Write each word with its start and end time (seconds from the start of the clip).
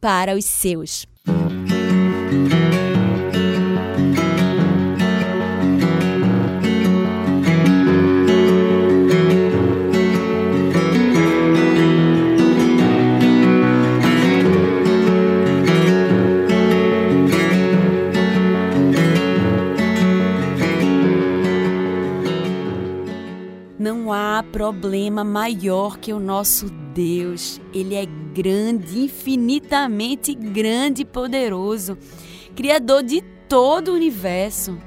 para 0.00 0.34
os 0.34 0.44
seus. 0.44 1.06
Problema 24.70 25.24
maior 25.24 25.98
que 25.98 26.12
o 26.12 26.20
nosso 26.20 26.70
Deus. 26.94 27.60
Ele 27.74 27.96
é 27.96 28.06
grande, 28.32 29.00
infinitamente 29.00 30.32
grande 30.32 31.02
e 31.02 31.04
poderoso, 31.04 31.98
criador 32.54 33.02
de 33.02 33.20
todo 33.48 33.88
o 33.88 33.94
universo. 33.94 34.78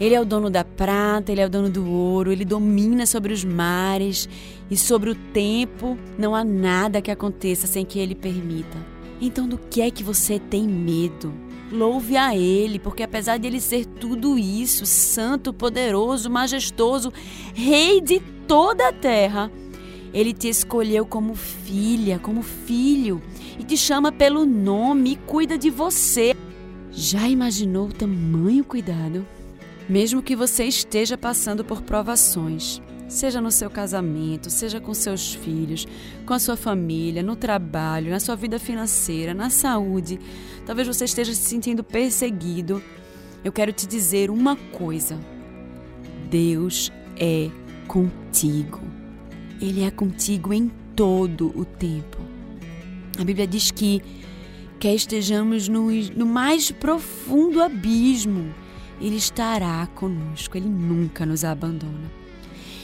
Ele 0.00 0.16
é 0.16 0.20
o 0.20 0.24
dono 0.24 0.50
da 0.50 0.64
prata, 0.64 1.30
ele 1.30 1.40
é 1.40 1.46
o 1.46 1.50
dono 1.50 1.70
do 1.70 1.88
ouro, 1.88 2.32
ele 2.32 2.44
domina 2.44 3.06
sobre 3.06 3.32
os 3.32 3.44
mares 3.44 4.28
e 4.68 4.76
sobre 4.76 5.10
o 5.10 5.14
tempo. 5.14 5.96
Não 6.18 6.34
há 6.34 6.42
nada 6.42 7.00
que 7.00 7.10
aconteça 7.10 7.68
sem 7.68 7.84
que 7.84 8.00
ele 8.00 8.16
permita. 8.16 8.78
Então, 9.20 9.46
do 9.46 9.58
que 9.58 9.80
é 9.80 9.92
que 9.92 10.02
você 10.02 10.40
tem 10.40 10.66
medo? 10.66 11.32
Louve 11.70 12.16
a 12.16 12.36
Ele, 12.36 12.78
porque 12.80 13.02
apesar 13.02 13.38
de 13.38 13.46
Ele 13.46 13.60
ser 13.60 13.86
tudo 13.86 14.36
isso, 14.36 14.84
santo, 14.84 15.52
poderoso, 15.52 16.28
majestoso, 16.28 17.12
Rei 17.54 18.00
de 18.00 18.20
toda 18.48 18.88
a 18.88 18.92
terra, 18.92 19.50
Ele 20.12 20.32
te 20.32 20.48
escolheu 20.48 21.06
como 21.06 21.34
filha, 21.34 22.18
como 22.18 22.42
filho, 22.42 23.22
e 23.58 23.62
te 23.62 23.76
chama 23.76 24.10
pelo 24.10 24.44
nome 24.44 25.12
e 25.12 25.16
cuida 25.16 25.56
de 25.56 25.70
você. 25.70 26.34
Já 26.90 27.28
imaginou 27.28 27.86
o 27.86 27.92
tamanho 27.92 28.64
cuidado? 28.64 29.24
Mesmo 29.88 30.22
que 30.22 30.34
você 30.34 30.64
esteja 30.64 31.16
passando 31.16 31.64
por 31.64 31.82
provações, 31.82 32.82
seja 33.10 33.40
no 33.40 33.50
seu 33.50 33.68
casamento, 33.68 34.48
seja 34.48 34.80
com 34.80 34.94
seus 34.94 35.34
filhos, 35.34 35.86
com 36.24 36.32
a 36.32 36.38
sua 36.38 36.56
família, 36.56 37.22
no 37.22 37.34
trabalho, 37.34 38.10
na 38.10 38.20
sua 38.20 38.36
vida 38.36 38.58
financeira, 38.58 39.34
na 39.34 39.50
saúde. 39.50 40.20
Talvez 40.64 40.86
você 40.86 41.04
esteja 41.04 41.34
se 41.34 41.42
sentindo 41.42 41.82
perseguido. 41.82 42.82
Eu 43.44 43.52
quero 43.52 43.72
te 43.72 43.86
dizer 43.86 44.30
uma 44.30 44.56
coisa: 44.56 45.18
Deus 46.30 46.92
é 47.16 47.50
contigo. 47.88 48.80
Ele 49.60 49.82
é 49.82 49.90
contigo 49.90 50.54
em 50.54 50.70
todo 50.94 51.52
o 51.58 51.64
tempo. 51.64 52.18
A 53.18 53.24
Bíblia 53.24 53.46
diz 53.46 53.70
que 53.70 54.00
quer 54.78 54.94
estejamos 54.94 55.68
no, 55.68 55.90
no 56.16 56.24
mais 56.24 56.70
profundo 56.70 57.60
abismo, 57.60 58.54
Ele 59.00 59.16
estará 59.16 59.86
conosco, 59.94 60.56
Ele 60.56 60.68
nunca 60.68 61.26
nos 61.26 61.44
abandona. 61.44 62.19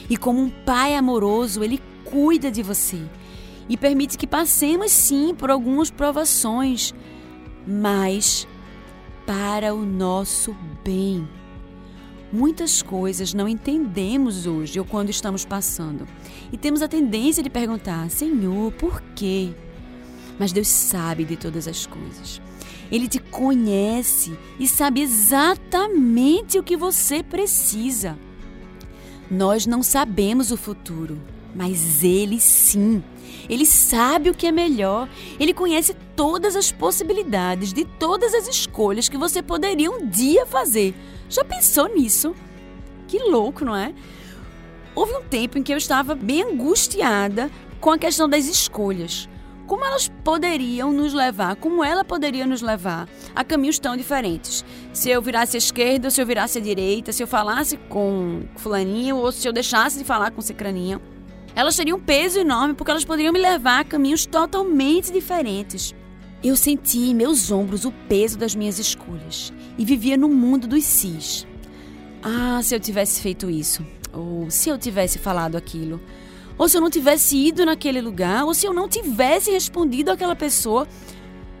E 0.09 0.15
como 0.15 0.41
um 0.41 0.49
pai 0.49 0.95
amoroso, 0.95 1.63
ele 1.63 1.81
cuida 2.05 2.49
de 2.49 2.63
você 2.63 3.01
e 3.69 3.75
permite 3.75 4.17
que 4.17 4.25
passemos 4.25 4.91
sim 4.91 5.35
por 5.35 5.51
algumas 5.51 5.89
provações, 5.89 6.93
mas 7.67 8.47
para 9.25 9.73
o 9.73 9.85
nosso 9.85 10.55
bem. 10.83 11.27
Muitas 12.31 12.81
coisas 12.81 13.33
não 13.33 13.47
entendemos 13.47 14.45
hoje 14.45 14.79
ou 14.79 14.85
quando 14.85 15.09
estamos 15.09 15.45
passando. 15.45 16.05
E 16.51 16.57
temos 16.57 16.81
a 16.81 16.87
tendência 16.87 17.41
de 17.41 17.49
perguntar: 17.49 18.09
Senhor, 18.09 18.71
por 18.73 19.01
quê? 19.15 19.53
Mas 20.37 20.51
Deus 20.51 20.67
sabe 20.67 21.23
de 21.23 21.35
todas 21.35 21.67
as 21.67 21.85
coisas. 21.85 22.41
Ele 22.91 23.07
te 23.07 23.19
conhece 23.19 24.37
e 24.59 24.67
sabe 24.67 25.01
exatamente 25.01 26.59
o 26.59 26.63
que 26.63 26.77
você 26.77 27.23
precisa. 27.23 28.17
Nós 29.29 29.65
não 29.65 29.83
sabemos 29.83 30.51
o 30.51 30.57
futuro, 30.57 31.21
mas 31.53 32.03
ele 32.03 32.39
sim. 32.39 33.03
Ele 33.49 33.65
sabe 33.65 34.29
o 34.29 34.33
que 34.33 34.47
é 34.47 34.51
melhor. 34.51 35.09
Ele 35.39 35.53
conhece 35.53 35.95
todas 36.15 36.55
as 36.55 36.71
possibilidades 36.71 37.73
de 37.73 37.85
todas 37.85 38.33
as 38.33 38.47
escolhas 38.47 39.09
que 39.09 39.17
você 39.17 39.41
poderia 39.41 39.91
um 39.91 40.07
dia 40.07 40.45
fazer. 40.45 40.95
Já 41.29 41.43
pensou 41.43 41.93
nisso? 41.93 42.35
Que 43.07 43.19
louco, 43.19 43.65
não 43.65 43.75
é? 43.75 43.93
Houve 44.95 45.13
um 45.13 45.23
tempo 45.23 45.57
em 45.57 45.63
que 45.63 45.73
eu 45.73 45.77
estava 45.77 46.15
bem 46.15 46.43
angustiada 46.43 47.51
com 47.79 47.91
a 47.91 47.97
questão 47.97 48.27
das 48.27 48.45
escolhas 48.47 49.29
como 49.67 49.85
elas 49.85 50.09
poderiam 50.23 50.91
nos 50.91 51.13
levar, 51.13 51.57
como 51.57 51.83
ela 51.83 52.03
poderia 52.03 52.47
nos 52.47 52.61
levar 52.61 53.07
a 53.35 53.43
caminhos 53.43 53.77
tão 53.77 53.95
diferentes. 53.97 54.63
Se 54.93 55.09
eu 55.09 55.21
virasse 55.21 55.57
à 55.57 55.59
esquerda, 55.59 56.09
se 56.09 56.21
eu 56.21 56.25
virasse 56.25 56.57
à 56.57 56.61
direita, 56.61 57.11
se 57.11 57.21
eu 57.21 57.27
falasse 57.27 57.77
com 57.77 58.43
fulaninho 58.55 59.17
ou 59.17 59.31
se 59.31 59.47
eu 59.47 59.53
deixasse 59.53 59.97
de 59.99 60.05
falar 60.05 60.31
com 60.31 60.41
cicraninha. 60.41 60.99
Elas 61.53 61.75
teriam 61.75 61.97
um 61.97 62.01
peso 62.01 62.39
enorme 62.39 62.73
porque 62.73 62.91
elas 62.91 63.03
poderiam 63.03 63.33
me 63.33 63.39
levar 63.39 63.81
a 63.81 63.83
caminhos 63.83 64.25
totalmente 64.25 65.11
diferentes. 65.11 65.93
Eu 66.43 66.55
senti 66.55 66.99
em 66.99 67.15
meus 67.15 67.51
ombros 67.51 67.83
o 67.83 67.91
peso 67.91 68.37
das 68.37 68.55
minhas 68.55 68.79
escolhas 68.79 69.51
e 69.77 69.83
vivia 69.83 70.15
no 70.15 70.29
mundo 70.29 70.67
dos 70.67 70.85
cis. 70.85 71.45
Ah, 72.21 72.61
se 72.61 72.75
eu 72.75 72.79
tivesse 72.79 73.21
feito 73.21 73.49
isso, 73.49 73.85
ou 74.13 74.49
se 74.49 74.69
eu 74.69 74.77
tivesse 74.77 75.17
falado 75.17 75.55
aquilo, 75.55 75.99
ou 76.57 76.67
se 76.67 76.77
eu 76.77 76.81
não 76.81 76.89
tivesse 76.89 77.37
ido 77.37 77.65
naquele 77.65 78.01
lugar, 78.01 78.45
ou 78.45 78.53
se 78.53 78.65
eu 78.65 78.73
não 78.73 78.89
tivesse 78.89 79.51
respondido 79.51 80.11
àquela 80.11 80.35
pessoa, 80.35 80.87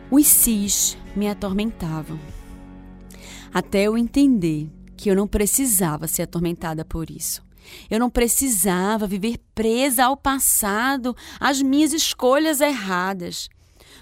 os 0.09 0.25
cis 0.25 0.97
me 1.15 1.29
atormentavam. 1.29 2.19
Até 3.53 3.83
eu 3.83 3.97
entender 3.97 4.69
que 4.95 5.09
eu 5.09 5.15
não 5.15 5.27
precisava 5.27 6.07
ser 6.07 6.23
atormentada 6.23 6.83
por 6.83 7.09
isso. 7.09 7.45
Eu 7.89 7.99
não 7.99 8.09
precisava 8.09 9.05
viver 9.05 9.37
presa 9.53 10.05
ao 10.05 10.17
passado, 10.17 11.15
às 11.39 11.61
minhas 11.61 11.93
escolhas 11.93 12.61
erradas. 12.61 13.49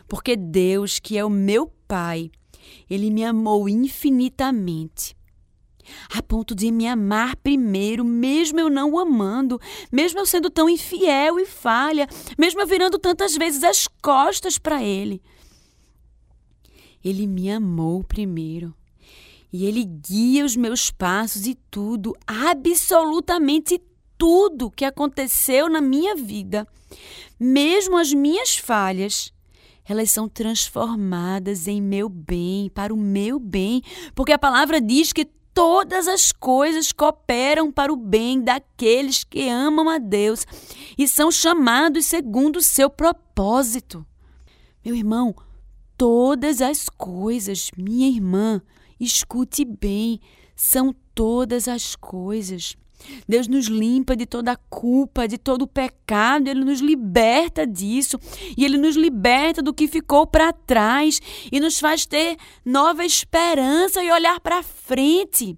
Porque 0.07 0.35
Deus, 0.35 0.99
que 0.99 1.17
é 1.17 1.25
o 1.25 1.29
meu 1.29 1.67
Pai, 1.87 2.31
Ele 2.89 3.09
me 3.11 3.23
amou 3.23 3.67
infinitamente 3.67 5.15
a 6.13 6.21
ponto 6.21 6.55
de 6.55 6.71
me 6.71 6.87
amar 6.87 7.35
primeiro, 7.35 8.03
mesmo 8.03 8.59
eu 8.59 8.69
não 8.69 8.91
o 8.91 8.99
amando, 8.99 9.59
mesmo 9.91 10.19
eu 10.19 10.25
sendo 10.25 10.49
tão 10.49 10.69
infiel 10.69 11.39
e 11.39 11.45
falha, 11.45 12.07
mesmo 12.37 12.61
eu 12.61 12.67
virando 12.67 12.97
tantas 12.99 13.35
vezes 13.35 13.63
as 13.63 13.87
costas 14.01 14.57
para 14.57 14.83
ele. 14.83 15.21
Ele 17.03 17.27
me 17.27 17.51
amou 17.51 18.03
primeiro. 18.03 18.73
E 19.53 19.65
ele 19.65 19.85
guia 19.85 20.43
os 20.43 20.55
meus 20.55 20.91
passos 20.91 21.47
e 21.47 21.55
tudo, 21.71 22.13
absolutamente 22.27 23.79
tudo 24.17 24.71
que 24.71 24.83
aconteceu 24.83 25.69
na 25.69 25.79
minha 25.79 26.15
vida, 26.15 26.67
mesmo 27.39 27.97
as 27.97 28.13
minhas 28.13 28.57
falhas, 28.57 29.31
elas 29.87 30.09
são 30.09 30.27
transformadas 30.27 31.67
em 31.67 31.81
meu 31.81 32.09
bem, 32.09 32.69
para 32.69 32.93
o 32.93 32.97
meu 32.97 33.39
bem, 33.39 33.81
porque 34.15 34.31
a 34.31 34.39
palavra 34.39 34.81
diz 34.81 35.13
que 35.13 35.27
todas 35.55 36.09
as 36.09 36.33
coisas 36.33 36.91
cooperam 36.91 37.71
para 37.71 37.91
o 37.91 37.95
bem 37.95 38.41
daqueles 38.41 39.23
que 39.23 39.49
amam 39.49 39.87
a 39.89 39.97
Deus 39.97 40.45
e 40.97 41.07
são 41.07 41.31
chamados 41.31 42.05
segundo 42.05 42.57
o 42.57 42.61
seu 42.61 42.89
propósito. 42.89 44.05
Meu 44.83 44.93
irmão, 44.93 45.33
todas 45.97 46.61
as 46.61 46.89
coisas, 46.89 47.71
minha 47.77 48.09
irmã, 48.09 48.61
escute 48.99 49.63
bem, 49.63 50.19
são 50.57 50.93
todas 51.15 51.69
as 51.69 51.95
coisas. 51.95 52.75
Deus 53.27 53.47
nos 53.47 53.67
limpa 53.67 54.15
de 54.15 54.25
toda 54.25 54.51
a 54.51 54.55
culpa, 54.55 55.27
de 55.27 55.37
todo 55.37 55.67
pecado, 55.67 56.47
Ele 56.47 56.63
nos 56.63 56.79
liberta 56.79 57.65
disso 57.65 58.19
e 58.57 58.63
Ele 58.63 58.77
nos 58.77 58.95
liberta 58.95 59.61
do 59.61 59.73
que 59.73 59.87
ficou 59.87 60.27
para 60.27 60.53
trás 60.53 61.21
e 61.51 61.59
nos 61.59 61.79
faz 61.79 62.05
ter 62.05 62.37
nova 62.63 63.05
esperança 63.05 64.03
e 64.03 64.11
olhar 64.11 64.39
para 64.39 64.63
frente 64.63 65.57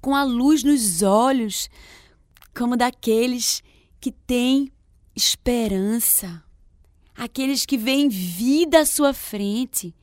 com 0.00 0.14
a 0.14 0.24
luz 0.24 0.62
nos 0.64 1.02
olhos, 1.02 1.68
como 2.56 2.76
daqueles 2.76 3.62
que 4.00 4.10
têm 4.10 4.72
esperança, 5.14 6.42
aqueles 7.14 7.66
que 7.66 7.76
veem 7.76 8.08
vida 8.08 8.80
à 8.80 8.86
sua 8.86 9.12
frente. 9.12 9.94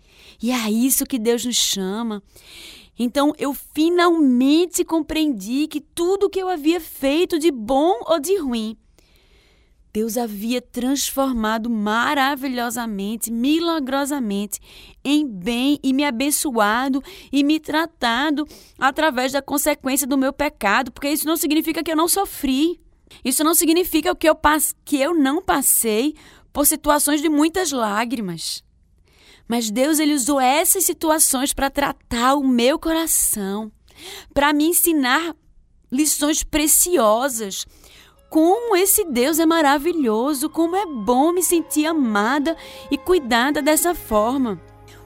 E 0.41 0.51
é 0.51 0.69
isso 0.69 1.05
que 1.05 1.17
Deus 1.17 1.45
nos 1.45 1.55
chama. 1.55 2.21
Então 2.97 3.33
eu 3.37 3.53
finalmente 3.53 4.83
compreendi 4.83 5.67
que 5.67 5.81
tudo 5.81 6.29
que 6.29 6.39
eu 6.39 6.49
havia 6.49 6.79
feito 6.79 7.37
de 7.37 7.51
bom 7.51 7.99
ou 8.07 8.19
de 8.19 8.37
ruim, 8.37 8.77
Deus 9.93 10.15
havia 10.15 10.61
transformado 10.61 11.69
maravilhosamente, 11.71 13.31
milagrosamente 13.31 14.59
em 15.03 15.25
bem 15.25 15.79
e 15.81 15.91
me 15.91 16.03
abençoado 16.03 17.03
e 17.31 17.43
me 17.43 17.59
tratado 17.59 18.47
através 18.77 19.31
da 19.31 19.41
consequência 19.41 20.05
do 20.05 20.17
meu 20.17 20.31
pecado, 20.31 20.91
porque 20.91 21.09
isso 21.09 21.25
não 21.25 21.35
significa 21.35 21.83
que 21.83 21.91
eu 21.91 21.95
não 21.95 22.07
sofri. 22.07 22.79
Isso 23.23 23.43
não 23.43 23.55
significa 23.55 24.15
que 24.15 24.29
eu, 24.29 24.37
que 24.85 24.97
eu 24.97 25.15
não 25.15 25.41
passei 25.41 26.13
por 26.53 26.67
situações 26.67 27.21
de 27.21 27.29
muitas 27.29 27.71
lágrimas. 27.71 28.63
Mas 29.47 29.71
Deus 29.71 29.99
ele 29.99 30.13
usou 30.13 30.39
essas 30.39 30.83
situações 30.83 31.53
para 31.53 31.69
tratar 31.69 32.35
o 32.35 32.47
meu 32.47 32.77
coração, 32.77 33.71
para 34.33 34.51
me 34.53 34.65
ensinar 34.65 35.35
lições 35.91 36.43
preciosas. 36.43 37.65
Como 38.29 38.75
esse 38.75 39.05
Deus 39.05 39.39
é 39.39 39.45
maravilhoso, 39.45 40.49
como 40.49 40.75
é 40.75 40.85
bom 40.85 41.31
me 41.31 41.41
sentir 41.41 41.85
amada 41.85 42.57
e 42.91 42.97
cuidada 42.97 43.61
dessa 43.61 43.95
forma. 43.95 44.61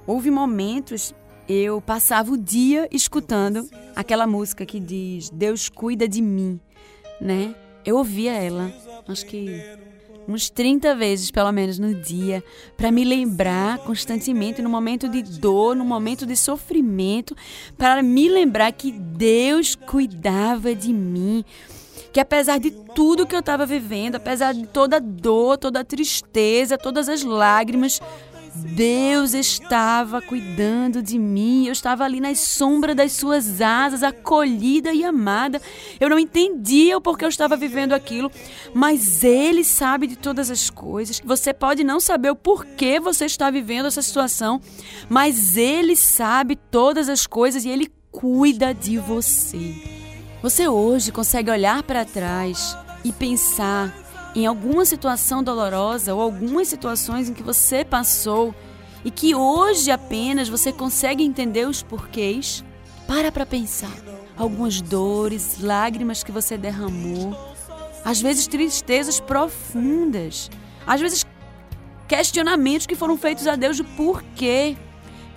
Houve 0.08 0.32
momentos 0.32 1.14
eu 1.54 1.82
passava 1.82 2.32
o 2.32 2.38
dia 2.38 2.88
escutando 2.92 3.68
aquela 3.94 4.26
música 4.26 4.66
que 4.66 4.80
diz 4.80 5.30
Deus 5.30 5.68
cuida 5.68 6.08
de 6.08 6.22
mim, 6.22 6.58
né? 7.20 7.54
Eu 7.84 7.98
ouvia 7.98 8.32
ela, 8.32 8.72
acho 9.06 9.26
que 9.26 9.62
uns 10.28 10.50
30 10.50 10.96
vezes 10.96 11.32
pelo 11.32 11.52
menos 11.52 11.80
no 11.80 11.94
dia, 11.94 12.44
para 12.78 12.92
me 12.92 13.04
lembrar 13.04 13.80
constantemente 13.80 14.62
no 14.62 14.70
momento 14.70 15.08
de 15.08 15.22
dor, 15.22 15.76
no 15.76 15.86
momento 15.86 16.26
de 16.26 16.36
sofrimento, 16.36 17.36
para 17.78 18.02
me 18.02 18.30
lembrar 18.30 18.72
que 18.72 18.92
Deus 18.92 19.76
cuidava 19.76 20.74
de 20.76 20.94
mim. 20.94 21.44
Que 22.12 22.20
apesar 22.20 22.60
de 22.60 22.72
tudo 22.72 23.26
que 23.26 23.34
eu 23.34 23.40
estava 23.40 23.66
vivendo, 23.66 24.16
apesar 24.16 24.54
de 24.54 24.68
toda 24.68 25.00
dor, 25.00 25.58
toda 25.58 25.84
tristeza, 25.84 26.78
todas 26.78 27.08
as 27.08 27.24
lágrimas, 27.24 28.02
Deus 28.54 29.34
estava 29.34 30.22
cuidando 30.22 31.02
de 31.02 31.18
mim, 31.18 31.68
eu 31.68 31.72
estava 31.72 32.04
ali 32.04 32.20
na 32.20 32.36
sombra 32.36 32.94
das 32.94 33.14
suas 33.14 33.62
asas, 33.62 34.04
acolhida 34.04 34.94
e 34.94 35.06
amada. 35.06 35.62
Eu 36.00 36.10
não 36.10 36.20
entendia 36.20 36.98
o 36.98 37.02
porquê 37.02 37.24
eu 37.24 37.30
estava 37.30 37.56
vivendo 37.56 37.94
aquilo, 37.94 38.32
mas 38.74 39.24
Ele 39.24 39.64
sabe 39.64 40.06
de 40.06 40.18
todas 40.18 40.52
as 40.52 40.70
coisas. 40.70 41.22
Você 41.24 41.54
pode 41.54 41.84
não 41.84 42.00
saber 42.00 42.30
o 42.30 42.36
porquê 42.36 43.00
você 43.00 43.26
está 43.26 43.50
vivendo 43.50 43.86
essa 43.86 44.02
situação, 44.02 44.60
mas 45.10 45.56
Ele 45.56 45.96
sabe 45.96 46.56
todas 46.56 47.08
as 47.08 47.26
coisas 47.26 47.64
e 47.64 47.70
Ele 47.70 47.90
cuida 48.12 48.74
de 48.74 48.98
você. 48.98 49.76
Você 50.42 50.68
hoje 50.68 51.12
consegue 51.12 51.50
olhar 51.50 51.84
para 51.84 52.04
trás 52.04 52.76
e 53.04 53.12
pensar 53.12 54.01
em 54.36 54.46
alguma 54.46 54.86
situação 54.86 55.44
dolorosa 55.44 56.14
ou 56.14 56.22
algumas 56.22 56.68
situações 56.68 57.30
em 57.30 57.34
que 57.34 57.44
você 57.44 57.84
passou 57.84 58.56
e 59.04 59.12
que 59.12 59.36
hoje 59.36 59.92
apenas 59.92 60.48
você 60.48 60.72
consegue 60.72 61.24
entender 61.24 61.68
os 61.68 61.82
porquês, 61.84 62.64
para 63.08 63.32
para 63.32 63.46
pensar. 63.46 63.96
Algumas 64.38 64.82
dores, 64.82 65.58
lágrimas 65.60 66.24
que 66.24 66.32
você 66.32 66.58
derramou, 66.58 67.36
às 68.06 68.22
vezes 68.22 68.48
tristezas 68.48 69.20
profundas, 69.20 70.50
às 70.88 71.02
vezes 71.02 71.26
questionamentos 72.08 72.88
que 72.88 72.96
foram 72.96 73.18
feitos 73.18 73.48
a 73.48 73.56
Deus 73.56 73.78
do 73.78 73.84
porquê. 73.84 74.78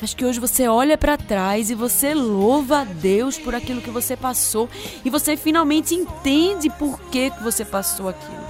Mas 0.00 0.12
que 0.12 0.24
hoje 0.24 0.40
você 0.40 0.68
olha 0.68 0.98
para 0.98 1.16
trás 1.16 1.70
e 1.70 1.74
você 1.74 2.14
louva 2.14 2.80
a 2.80 2.84
Deus 2.84 3.38
por 3.38 3.54
aquilo 3.54 3.80
que 3.80 3.90
você 3.90 4.16
passou 4.16 4.68
e 5.04 5.10
você 5.10 5.36
finalmente 5.36 5.94
entende 5.94 6.68
por 6.68 7.00
que 7.10 7.30
você 7.42 7.64
passou 7.64 8.08
aquilo. 8.08 8.43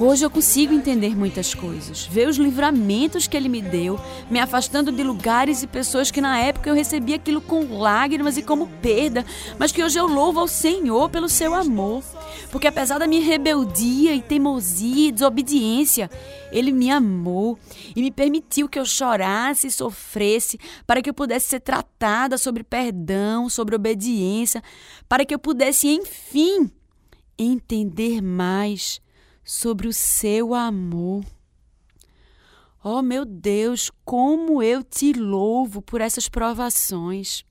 Hoje 0.00 0.24
eu 0.24 0.30
consigo 0.30 0.72
entender 0.72 1.16
muitas 1.16 1.54
coisas, 1.54 2.06
ver 2.06 2.28
os 2.28 2.36
livramentos 2.36 3.26
que 3.26 3.36
ele 3.36 3.48
me 3.48 3.60
deu, 3.60 3.98
me 4.30 4.38
afastando 4.38 4.92
de 4.92 5.02
lugares 5.02 5.64
e 5.64 5.66
pessoas 5.66 6.08
que 6.08 6.20
na 6.20 6.38
época 6.38 6.70
eu 6.70 6.74
recebia 6.74 7.16
aquilo 7.16 7.40
com 7.40 7.80
lágrimas 7.80 8.36
e 8.36 8.42
como 8.42 8.68
perda, 8.80 9.26
mas 9.58 9.72
que 9.72 9.82
hoje 9.82 9.98
eu 9.98 10.06
louvo 10.06 10.38
ao 10.38 10.46
Senhor 10.46 11.10
pelo 11.10 11.28
seu 11.28 11.52
amor. 11.52 12.04
Porque 12.52 12.68
apesar 12.68 12.98
da 12.98 13.08
minha 13.08 13.24
rebeldia 13.24 14.14
e 14.14 14.22
teimosia 14.22 15.08
e 15.08 15.12
desobediência, 15.12 16.08
ele 16.52 16.70
me 16.70 16.92
amou 16.92 17.58
e 17.96 18.00
me 18.00 18.12
permitiu 18.12 18.68
que 18.68 18.78
eu 18.78 18.86
chorasse 18.86 19.66
e 19.66 19.72
sofresse 19.72 20.60
para 20.86 21.02
que 21.02 21.10
eu 21.10 21.14
pudesse 21.14 21.48
ser 21.48 21.60
tratada 21.60 22.38
sobre 22.38 22.62
perdão, 22.62 23.48
sobre 23.48 23.74
obediência, 23.74 24.62
para 25.08 25.24
que 25.24 25.34
eu 25.34 25.40
pudesse, 25.40 25.88
enfim, 25.88 26.70
entender 27.36 28.22
mais 28.22 29.00
sobre 29.48 29.88
o 29.88 29.92
seu 29.94 30.52
amor. 30.52 31.24
Oh 32.84 33.00
meu 33.00 33.24
Deus, 33.24 33.90
como 34.04 34.62
eu 34.62 34.84
te 34.84 35.14
louvo 35.14 35.80
por 35.80 36.02
essas 36.02 36.28
provações, 36.28 37.46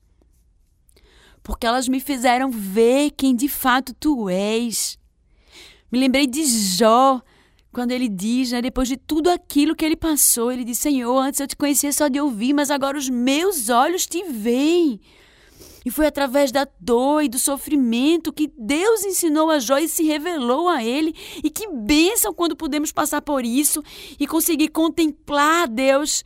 porque 1.42 1.66
elas 1.66 1.88
me 1.88 1.98
fizeram 1.98 2.52
ver 2.52 3.10
quem 3.10 3.34
de 3.34 3.48
fato 3.48 3.92
tu 3.92 4.28
és. 4.28 4.96
Me 5.90 5.98
lembrei 5.98 6.28
de 6.28 6.44
Jó, 6.44 7.20
quando 7.72 7.90
ele 7.90 8.08
diz, 8.08 8.52
né, 8.52 8.62
depois 8.62 8.86
de 8.86 8.96
tudo 8.96 9.28
aquilo 9.28 9.74
que 9.74 9.84
ele 9.84 9.96
passou, 9.96 10.52
ele 10.52 10.62
diz: 10.62 10.78
Senhor, 10.78 11.18
antes 11.18 11.40
eu 11.40 11.48
te 11.48 11.56
conhecia 11.56 11.92
só 11.92 12.06
de 12.06 12.20
ouvir, 12.20 12.52
mas 12.52 12.70
agora 12.70 12.96
os 12.96 13.10
meus 13.10 13.70
olhos 13.70 14.06
te 14.06 14.22
veem. 14.22 15.00
E 15.84 15.90
foi 15.90 16.06
através 16.06 16.50
da 16.50 16.66
dor 16.80 17.22
e 17.22 17.28
do 17.28 17.38
sofrimento 17.38 18.32
que 18.32 18.50
Deus 18.56 19.04
ensinou 19.04 19.50
a 19.50 19.58
Jó 19.58 19.78
e 19.78 19.88
se 19.88 20.04
revelou 20.04 20.68
a 20.68 20.84
ele. 20.84 21.14
E 21.42 21.50
que 21.50 21.68
bênção 21.68 22.34
quando 22.34 22.56
podemos 22.56 22.92
passar 22.92 23.22
por 23.22 23.44
isso 23.44 23.82
e 24.18 24.26
conseguir 24.26 24.68
contemplar 24.68 25.64
a 25.64 25.66
Deus 25.66 26.24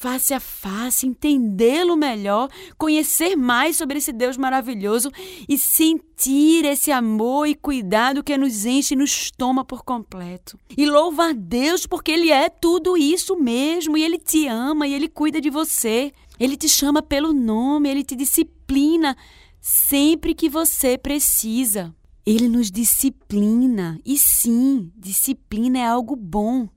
face 0.00 0.32
a 0.32 0.40
face, 0.40 1.06
entendê-lo 1.06 1.94
melhor, 1.94 2.48
conhecer 2.78 3.36
mais 3.36 3.76
sobre 3.76 3.98
esse 3.98 4.14
Deus 4.14 4.38
maravilhoso 4.38 5.12
e 5.46 5.58
sentir 5.58 6.64
esse 6.64 6.90
amor 6.90 7.46
e 7.46 7.54
cuidado 7.54 8.24
que 8.24 8.34
nos 8.38 8.64
enche 8.64 8.94
e 8.94 8.96
nos 8.96 9.30
toma 9.30 9.62
por 9.62 9.84
completo. 9.84 10.58
E 10.74 10.86
louva 10.86 11.28
a 11.28 11.32
Deus 11.34 11.84
porque 11.84 12.12
Ele 12.12 12.30
é 12.30 12.48
tudo 12.48 12.96
isso 12.96 13.36
mesmo 13.36 13.94
e 13.98 14.02
Ele 14.02 14.16
te 14.16 14.46
ama 14.46 14.86
e 14.86 14.94
Ele 14.94 15.06
cuida 15.06 15.38
de 15.38 15.50
você. 15.50 16.10
Ele 16.40 16.56
te 16.56 16.68
chama 16.68 17.02
pelo 17.02 17.32
nome, 17.32 17.88
Ele 17.88 18.02
te 18.02 18.16
disciplina 18.16 19.16
sempre 19.60 20.34
que 20.34 20.48
você 20.48 20.98
precisa. 20.98 21.94
Ele 22.26 22.48
nos 22.48 22.70
disciplina 22.70 24.00
e 24.04 24.18
sim, 24.18 24.90
disciplina 24.96 25.78
é 25.78 25.86
algo 25.86 26.16
bom 26.16 26.68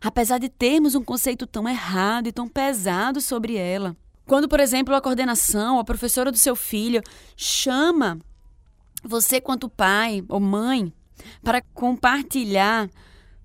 apesar 0.00 0.38
de 0.38 0.48
termos 0.48 0.94
um 0.94 1.02
conceito 1.02 1.46
tão 1.46 1.68
errado 1.68 2.28
e 2.28 2.32
tão 2.32 2.46
pesado 2.46 3.20
sobre 3.20 3.56
ela. 3.56 3.96
Quando, 4.26 4.48
por 4.48 4.60
exemplo, 4.60 4.94
a 4.94 5.00
coordenação, 5.00 5.78
a 5.78 5.84
professora 5.84 6.30
do 6.30 6.38
seu 6.38 6.54
filho 6.54 7.02
chama 7.36 8.18
você, 9.02 9.40
quanto 9.40 9.68
pai 9.68 10.22
ou 10.28 10.38
mãe, 10.38 10.92
para 11.42 11.62
compartilhar, 11.74 12.88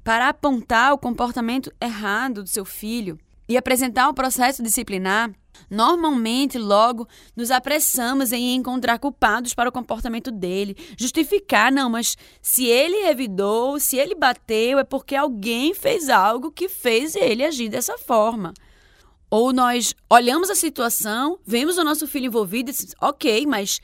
para 0.03 0.29
apontar 0.29 0.93
o 0.93 0.97
comportamento 0.97 1.71
errado 1.81 2.43
do 2.43 2.49
seu 2.49 2.65
filho 2.65 3.17
e 3.47 3.57
apresentar 3.57 4.09
o 4.09 4.13
processo 4.13 4.61
disciplinar, 4.61 5.31
Normalmente, 5.69 6.57
logo, 6.57 7.07
nos 7.35 7.51
apressamos 7.51 8.31
em 8.31 8.55
encontrar 8.55 8.99
culpados 8.99 9.53
para 9.53 9.69
o 9.69 9.71
comportamento 9.71 10.31
dele, 10.31 10.75
justificar, 10.97 11.71
não, 11.71 11.89
mas 11.89 12.17
se 12.41 12.65
ele 12.65 13.03
revidou, 13.03 13.79
se 13.79 13.97
ele 13.97 14.15
bateu, 14.15 14.79
é 14.79 14.83
porque 14.83 15.15
alguém 15.15 15.73
fez 15.73 16.09
algo 16.09 16.51
que 16.51 16.69
fez 16.69 17.15
ele 17.15 17.43
agir 17.43 17.69
dessa 17.69 17.97
forma. 17.97 18.53
Ou 19.29 19.51
nós 19.51 19.95
olhamos 20.09 20.49
a 20.49 20.55
situação, 20.55 21.39
vemos 21.45 21.77
o 21.77 21.83
nosso 21.83 22.07
filho 22.07 22.27
envolvido 22.27 22.69
e 22.69 22.73
dizemos, 22.73 22.95
ok, 23.01 23.45
mas 23.45 23.79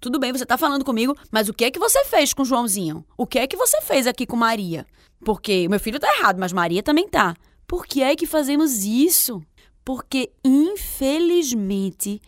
tudo 0.00 0.18
bem, 0.18 0.32
você 0.32 0.42
está 0.42 0.58
falando 0.58 0.84
comigo, 0.84 1.16
mas 1.30 1.48
o 1.48 1.54
que 1.54 1.64
é 1.64 1.70
que 1.70 1.78
você 1.78 2.04
fez 2.04 2.34
com 2.34 2.44
Joãozinho? 2.44 3.04
O 3.16 3.26
que 3.26 3.38
é 3.38 3.46
que 3.46 3.56
você 3.56 3.80
fez 3.82 4.06
aqui 4.06 4.26
com 4.26 4.36
Maria? 4.36 4.84
Porque 5.24 5.66
o 5.66 5.70
meu 5.70 5.78
filho 5.78 5.96
está 5.96 6.08
errado, 6.18 6.38
mas 6.38 6.52
Maria 6.52 6.82
também 6.82 7.08
tá. 7.08 7.36
Por 7.66 7.86
que 7.86 8.02
é 8.02 8.16
que 8.16 8.26
fazemos 8.26 8.84
isso? 8.84 9.40
Porque 9.84 10.32
infelizmente 10.44 12.20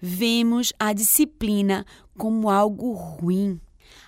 vemos 0.00 0.72
a 0.78 0.92
disciplina 0.92 1.86
como 2.18 2.50
algo 2.50 2.92
ruim, 2.92 3.60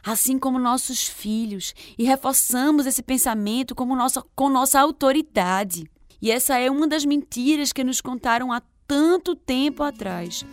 assim 0.02 0.38
como 0.38 0.58
nossos 0.58 1.04
filhos, 1.04 1.74
e 1.96 2.04
reforçamos 2.04 2.86
esse 2.86 3.02
pensamento 3.02 3.74
como 3.74 3.94
nossa, 3.94 4.22
com 4.34 4.48
nossa 4.48 4.80
autoridade. 4.80 5.84
E 6.20 6.30
essa 6.30 6.58
é 6.58 6.70
uma 6.70 6.86
das 6.86 7.04
mentiras 7.04 7.72
que 7.72 7.84
nos 7.84 8.00
contaram 8.00 8.52
há 8.52 8.62
tanto 8.86 9.34
tempo 9.34 9.82
atrás 9.82 10.44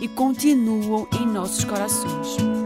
e 0.00 0.08
continuam 0.08 1.08
em 1.12 1.26
nossos 1.26 1.64
corações. 1.64 2.61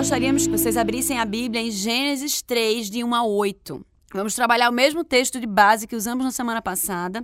Gostaríamos 0.00 0.46
que 0.46 0.52
vocês 0.56 0.78
abrissem 0.78 1.18
a 1.18 1.26
Bíblia 1.26 1.60
em 1.60 1.70
Gênesis 1.70 2.40
3, 2.40 2.88
de 2.88 3.04
1 3.04 3.14
a 3.14 3.22
8. 3.22 3.84
Vamos 4.14 4.34
trabalhar 4.34 4.70
o 4.70 4.72
mesmo 4.72 5.04
texto 5.04 5.38
de 5.38 5.46
base 5.46 5.86
que 5.86 5.94
usamos 5.94 6.24
na 6.24 6.30
semana 6.30 6.62
passada. 6.62 7.22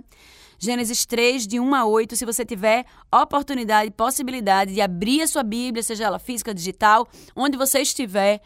Gênesis 0.59 1.03
3, 1.03 1.47
de 1.47 1.59
1 1.59 1.73
a 1.73 1.85
8. 1.85 2.15
Se 2.15 2.23
você 2.23 2.45
tiver 2.45 2.85
oportunidade, 3.11 3.89
possibilidade 3.89 4.75
de 4.75 4.81
abrir 4.81 5.23
a 5.23 5.27
sua 5.27 5.41
Bíblia, 5.41 5.81
seja 5.81 6.03
ela 6.03 6.19
física, 6.19 6.53
digital, 6.53 7.07
onde 7.35 7.57
você 7.57 7.79
estiver, 7.79 8.43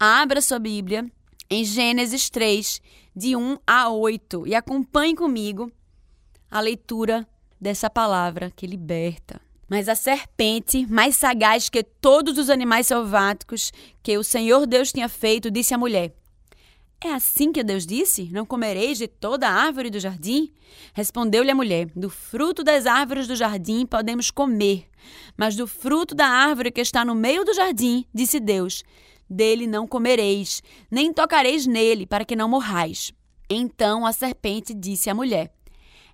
abra 0.00 0.38
a 0.38 0.42
sua 0.42 0.58
Bíblia 0.58 1.04
em 1.50 1.62
Gênesis 1.62 2.30
3, 2.30 2.80
de 3.14 3.36
1 3.36 3.58
a 3.66 3.90
8. 3.90 4.46
E 4.46 4.54
acompanhe 4.54 5.14
comigo 5.14 5.70
a 6.50 6.58
leitura 6.58 7.28
dessa 7.60 7.90
palavra 7.90 8.50
que 8.50 8.66
liberta. 8.66 9.38
Mas 9.68 9.88
a 9.88 9.94
serpente, 9.94 10.86
mais 10.86 11.16
sagaz 11.16 11.68
que 11.68 11.82
todos 11.82 12.38
os 12.38 12.48
animais 12.48 12.86
selváticos 12.86 13.70
que 14.02 14.16
o 14.16 14.24
Senhor 14.24 14.66
Deus 14.66 14.90
tinha 14.90 15.08
feito, 15.08 15.50
disse 15.50 15.74
à 15.74 15.78
mulher: 15.78 16.14
É 17.04 17.12
assim 17.12 17.52
que 17.52 17.62
Deus 17.62 17.86
disse? 17.86 18.30
Não 18.32 18.46
comereis 18.46 18.96
de 18.96 19.06
toda 19.06 19.46
a 19.46 19.52
árvore 19.52 19.90
do 19.90 20.00
jardim? 20.00 20.50
Respondeu-lhe 20.94 21.50
a 21.50 21.54
mulher: 21.54 21.90
Do 21.94 22.08
fruto 22.08 22.64
das 22.64 22.86
árvores 22.86 23.28
do 23.28 23.36
jardim 23.36 23.84
podemos 23.84 24.30
comer, 24.30 24.88
mas 25.36 25.54
do 25.54 25.66
fruto 25.66 26.14
da 26.14 26.26
árvore 26.26 26.70
que 26.70 26.80
está 26.80 27.04
no 27.04 27.14
meio 27.14 27.44
do 27.44 27.52
jardim, 27.52 28.06
disse 28.14 28.40
Deus: 28.40 28.82
Dele 29.28 29.66
não 29.66 29.86
comereis, 29.86 30.62
nem 30.90 31.12
tocareis 31.12 31.66
nele, 31.66 32.06
para 32.06 32.24
que 32.24 32.34
não 32.34 32.48
morrais. 32.48 33.12
Então 33.50 34.06
a 34.06 34.12
serpente 34.12 34.72
disse 34.72 35.10
à 35.10 35.14
mulher: 35.14 35.52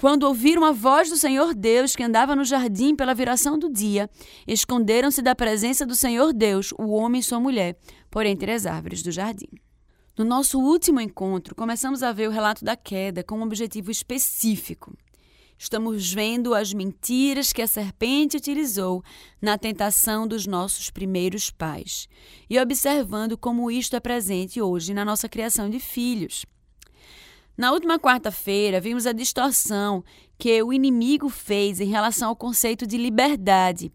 Quando 0.00 0.22
ouviram 0.22 0.64
a 0.64 0.72
voz 0.72 1.10
do 1.10 1.16
Senhor 1.18 1.54
Deus 1.54 1.94
que 1.94 2.02
andava 2.02 2.34
no 2.34 2.42
jardim 2.42 2.96
pela 2.96 3.12
viração 3.12 3.58
do 3.58 3.70
dia, 3.70 4.08
esconderam-se 4.48 5.20
da 5.20 5.34
presença 5.34 5.84
do 5.84 5.94
Senhor 5.94 6.32
Deus, 6.32 6.72
o 6.78 6.88
homem 6.92 7.20
e 7.20 7.22
sua 7.22 7.38
mulher, 7.38 7.76
por 8.10 8.24
entre 8.24 8.50
as 8.50 8.64
árvores 8.64 9.02
do 9.02 9.12
jardim. 9.12 9.50
No 10.16 10.24
nosso 10.24 10.58
último 10.58 11.02
encontro, 11.02 11.54
começamos 11.54 12.02
a 12.02 12.12
ver 12.12 12.30
o 12.30 12.32
relato 12.32 12.64
da 12.64 12.74
queda 12.76 13.22
com 13.22 13.40
um 13.40 13.42
objetivo 13.42 13.90
específico. 13.90 14.96
Estamos 15.58 16.10
vendo 16.10 16.54
as 16.54 16.72
mentiras 16.72 17.52
que 17.52 17.60
a 17.60 17.66
serpente 17.66 18.38
utilizou 18.38 19.04
na 19.38 19.58
tentação 19.58 20.26
dos 20.26 20.46
nossos 20.46 20.88
primeiros 20.88 21.50
pais 21.50 22.08
e 22.48 22.58
observando 22.58 23.36
como 23.36 23.70
isto 23.70 23.96
é 23.96 24.00
presente 24.00 24.62
hoje 24.62 24.94
na 24.94 25.04
nossa 25.04 25.28
criação 25.28 25.68
de 25.68 25.78
filhos. 25.78 26.46
Na 27.60 27.72
última 27.72 27.98
quarta-feira, 27.98 28.80
vimos 28.80 29.06
a 29.06 29.12
distorção 29.12 30.02
que 30.38 30.62
o 30.62 30.72
inimigo 30.72 31.28
fez 31.28 31.78
em 31.78 31.84
relação 31.84 32.30
ao 32.30 32.34
conceito 32.34 32.86
de 32.86 32.96
liberdade. 32.96 33.92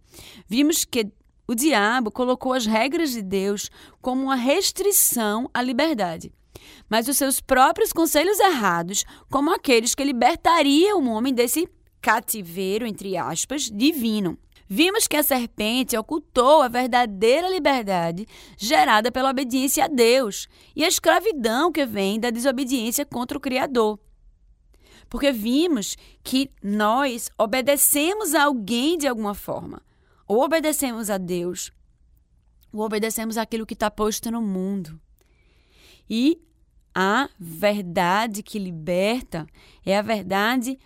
Vimos 0.48 0.86
que 0.86 1.12
o 1.48 1.56
diabo 1.56 2.12
colocou 2.12 2.54
as 2.54 2.68
regras 2.68 3.10
de 3.10 3.24
Deus 3.24 3.72
como 4.04 4.22
uma 4.22 4.36
restrição 4.36 5.50
à 5.52 5.64
liberdade, 5.64 6.32
mas 6.88 7.08
os 7.08 7.18
seus 7.18 7.42
próprios 7.42 7.92
conselhos 7.92 8.40
errados, 8.40 9.04
como 9.32 9.52
aqueles 9.52 9.96
que 9.96 10.04
libertariam 10.04 11.02
o 11.02 11.10
homem 11.10 11.34
desse 11.34 11.68
cativeiro, 12.00 12.86
entre 12.86 13.18
aspas, 13.18 13.64
divino. 13.64 14.38
Vimos 14.68 15.08
que 15.08 15.16
a 15.16 15.24
serpente 15.24 15.96
ocultou 15.96 16.62
a 16.62 16.68
verdadeira 16.68 17.48
liberdade 17.50 18.28
gerada 18.58 19.12
pela 19.12 19.30
obediência 19.30 19.86
a 19.86 19.88
Deus 19.88 20.48
e 20.76 20.84
a 20.84 20.88
escravidão 20.88 21.72
que 21.72 21.86
vem 21.86 22.20
da 22.20 22.32
desobediência 22.32 23.06
contra 23.06 23.38
o 23.38 23.42
Criador. 23.42 24.00
Porque 25.08 25.32
vimos 25.32 25.96
que 26.24 26.50
nós 26.64 27.30
obedecemos 27.38 28.34
a 28.34 28.46
alguém 28.46 28.98
de 28.98 29.08
alguma 29.08 29.36
forma. 29.36 29.82
Ou 30.28 30.44
obedecemos 30.44 31.12
a 31.12 31.20
Deus, 31.20 31.72
ou 32.74 32.82
obedecemos 32.82 33.38
aquilo 33.38 33.66
que 33.66 33.76
está 33.76 33.92
posto 33.92 34.32
no 34.32 34.42
mundo. 34.42 35.00
E 36.10 36.42
a 36.94 37.30
verdade 37.40 38.42
que 38.42 38.58
liberta 38.58 39.46
é 39.86 39.96
a 39.96 40.02
verdade 40.02 40.80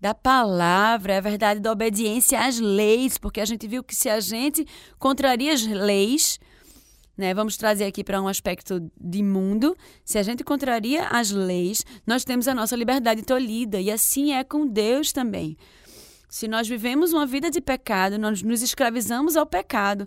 da 0.00 0.14
palavra, 0.14 1.14
é 1.14 1.16
a 1.18 1.20
verdade 1.20 1.60
da 1.60 1.72
obediência 1.72 2.40
às 2.40 2.58
leis, 2.58 3.16
porque 3.18 3.40
a 3.40 3.44
gente 3.44 3.66
viu 3.66 3.82
que 3.82 3.94
se 3.94 4.08
a 4.08 4.20
gente 4.20 4.66
contraria 4.98 5.52
as 5.52 5.66
leis, 5.66 6.38
né, 7.16 7.32
vamos 7.32 7.56
trazer 7.56 7.84
aqui 7.84 8.04
para 8.04 8.20
um 8.20 8.28
aspecto 8.28 8.90
de 9.00 9.22
mundo, 9.22 9.76
se 10.04 10.18
a 10.18 10.22
gente 10.22 10.44
contraria 10.44 11.06
as 11.08 11.30
leis, 11.30 11.84
nós 12.06 12.24
temos 12.24 12.46
a 12.46 12.54
nossa 12.54 12.76
liberdade 12.76 13.22
tolhida, 13.22 13.80
e 13.80 13.90
assim 13.90 14.32
é 14.32 14.44
com 14.44 14.66
Deus 14.66 15.12
também. 15.12 15.56
Se 16.28 16.46
nós 16.46 16.68
vivemos 16.68 17.12
uma 17.12 17.24
vida 17.24 17.50
de 17.50 17.60
pecado, 17.60 18.18
nós 18.18 18.42
nos 18.42 18.60
escravizamos 18.60 19.36
ao 19.36 19.46
pecado 19.46 20.06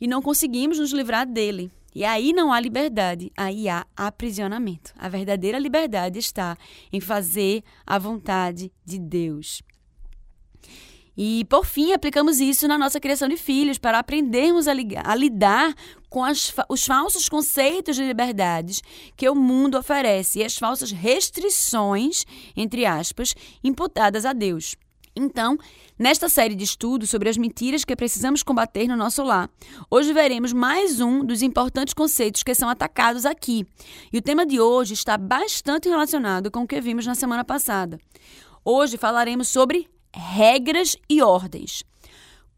e 0.00 0.06
não 0.06 0.22
conseguimos 0.22 0.78
nos 0.78 0.92
livrar 0.92 1.26
dele. 1.26 1.70
E 1.94 2.04
aí 2.04 2.32
não 2.32 2.52
há 2.52 2.58
liberdade, 2.58 3.30
aí 3.36 3.68
há 3.68 3.86
aprisionamento. 3.96 4.92
A 4.96 5.08
verdadeira 5.08 5.58
liberdade 5.58 6.18
está 6.18 6.56
em 6.92 7.00
fazer 7.00 7.62
a 7.86 7.98
vontade 7.98 8.72
de 8.84 8.98
Deus. 8.98 9.62
E, 11.16 11.44
por 11.44 11.66
fim, 11.66 11.92
aplicamos 11.92 12.40
isso 12.40 12.66
na 12.66 12.78
nossa 12.78 12.98
criação 12.98 13.28
de 13.28 13.36
filhos, 13.36 13.76
para 13.76 13.98
aprendermos 13.98 14.66
a, 14.66 14.72
ligar, 14.72 15.06
a 15.06 15.14
lidar 15.14 15.74
com 16.08 16.24
as, 16.24 16.54
os 16.68 16.86
falsos 16.86 17.28
conceitos 17.28 17.96
de 17.96 18.02
liberdades 18.02 18.82
que 19.14 19.28
o 19.28 19.34
mundo 19.34 19.78
oferece 19.78 20.38
e 20.38 20.44
as 20.44 20.56
falsas 20.56 20.90
restrições, 20.90 22.24
entre 22.56 22.86
aspas, 22.86 23.34
imputadas 23.62 24.24
a 24.24 24.32
Deus. 24.32 24.74
Então, 25.14 25.58
nesta 26.02 26.28
série 26.28 26.56
de 26.56 26.64
estudos 26.64 27.08
sobre 27.08 27.28
as 27.28 27.36
mentiras 27.36 27.84
que 27.84 27.94
precisamos 27.94 28.42
combater 28.42 28.88
no 28.88 28.96
nosso 28.96 29.22
lar, 29.22 29.48
hoje 29.88 30.12
veremos 30.12 30.52
mais 30.52 31.00
um 31.00 31.24
dos 31.24 31.42
importantes 31.42 31.94
conceitos 31.94 32.42
que 32.42 32.56
são 32.56 32.68
atacados 32.68 33.24
aqui. 33.24 33.64
E 34.12 34.18
o 34.18 34.22
tema 34.22 34.44
de 34.44 34.60
hoje 34.60 34.94
está 34.94 35.16
bastante 35.16 35.88
relacionado 35.88 36.50
com 36.50 36.62
o 36.62 36.66
que 36.66 36.80
vimos 36.80 37.06
na 37.06 37.14
semana 37.14 37.44
passada. 37.44 38.00
Hoje 38.64 38.96
falaremos 38.96 39.46
sobre 39.46 39.88
regras 40.12 40.96
e 41.08 41.22
ordens. 41.22 41.84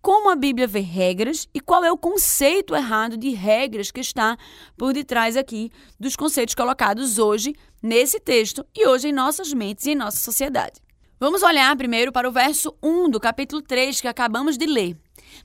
como 0.01 0.31
a 0.31 0.37
Bíblia 0.37 0.67
vê 0.67 0.81
regras 0.81 1.49
e 1.55 1.61
qual 1.61 1.83
é 1.85 1.91
o 1.91 1.99
conceito 1.99 2.75
errado 2.75 3.17
de 3.17 3.31
regras 3.31 3.91
que 3.91 4.01
está 4.01 4.37
por 4.77 4.93
detrás 4.93 5.35
aqui 5.35 5.71
dos 5.99 6.15
conceitos 6.15 6.55
colocados 6.55 7.19
hoje 7.19 7.55
nesse 7.83 8.21
texto 8.21 8.67
e 8.75 8.87
hoje 8.87 9.09
em 9.09 9.13
nossas 9.13 9.53
mentes 9.53 9.87
e 9.87 9.91
em 9.91 9.95
nossa 9.95 10.19
sociedade. 10.19 10.84
Vamos 11.19 11.45
olhar 11.45 11.77
primeiro 11.77 12.11
para 12.11 12.29
o 12.29 12.33
verso 12.33 12.77
1 12.83 13.09
do 13.09 13.21
capítulo 13.21 13.63
3 13.63 14.01
que 14.01 14.09
acabamos 14.09 14.59
de 14.59 14.67
ler. 14.67 14.97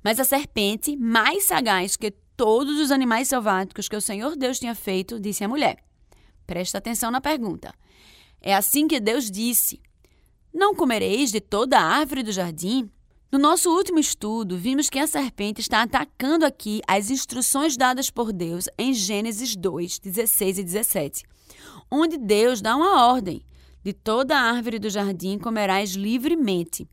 Mas 0.04 0.20
a 0.20 0.24
serpente, 0.24 0.98
mais 0.98 1.44
sagaz 1.44 1.96
que 1.96 2.12
todos 2.36 2.80
os 2.80 2.92
animais 2.92 3.28
selváticos 3.28 3.88
que 3.88 3.96
o 3.96 4.02
Senhor 4.02 4.36
Deus 4.36 4.60
tinha 4.60 4.74
feito, 4.74 5.20
disse 5.20 5.44
à 5.44 5.48
mulher: 5.48 5.78
Presta 6.48 6.80
atenção 6.80 7.12
na 7.12 7.22
pergunta. 7.22 7.72
É 8.42 8.56
assim 8.56 8.88
que 8.88 9.00
Deus 9.00 9.30
disse: 9.30 9.80
Não 10.52 10.74
comereis 10.74 11.32
de 11.32 11.40
toda 11.40 11.78
a 11.78 11.84
árvore 11.84 12.24
do 12.24 12.32
jardim? 12.32 12.90
No 13.32 13.38
nosso 13.38 13.70
último 13.70 14.00
estudo, 14.00 14.58
vimos 14.58 14.90
que 14.90 14.98
a 14.98 15.06
serpente 15.06 15.62
está 15.62 15.84
atacando 15.84 16.48
aqui 16.48 16.82
as 16.88 17.12
instruções 17.12 17.78
dadas 17.78 18.10
por 18.10 18.34
Deus 18.34 18.68
em 18.76 18.92
Gênesis 18.92 19.56
2, 19.56 20.00
16 20.00 20.58
e 20.58 20.64
17, 20.64 21.24
onde 21.92 22.18
Deus 22.18 22.60
dá 22.60 22.76
uma 22.76 23.06
ordem: 23.06 23.44
de 23.84 23.94
toda 23.94 24.38
a 24.38 24.42
árvore 24.42 24.80
do 24.80 24.90
jardim 24.90 25.38
comerás 25.38 25.92
livremente. 25.92 26.88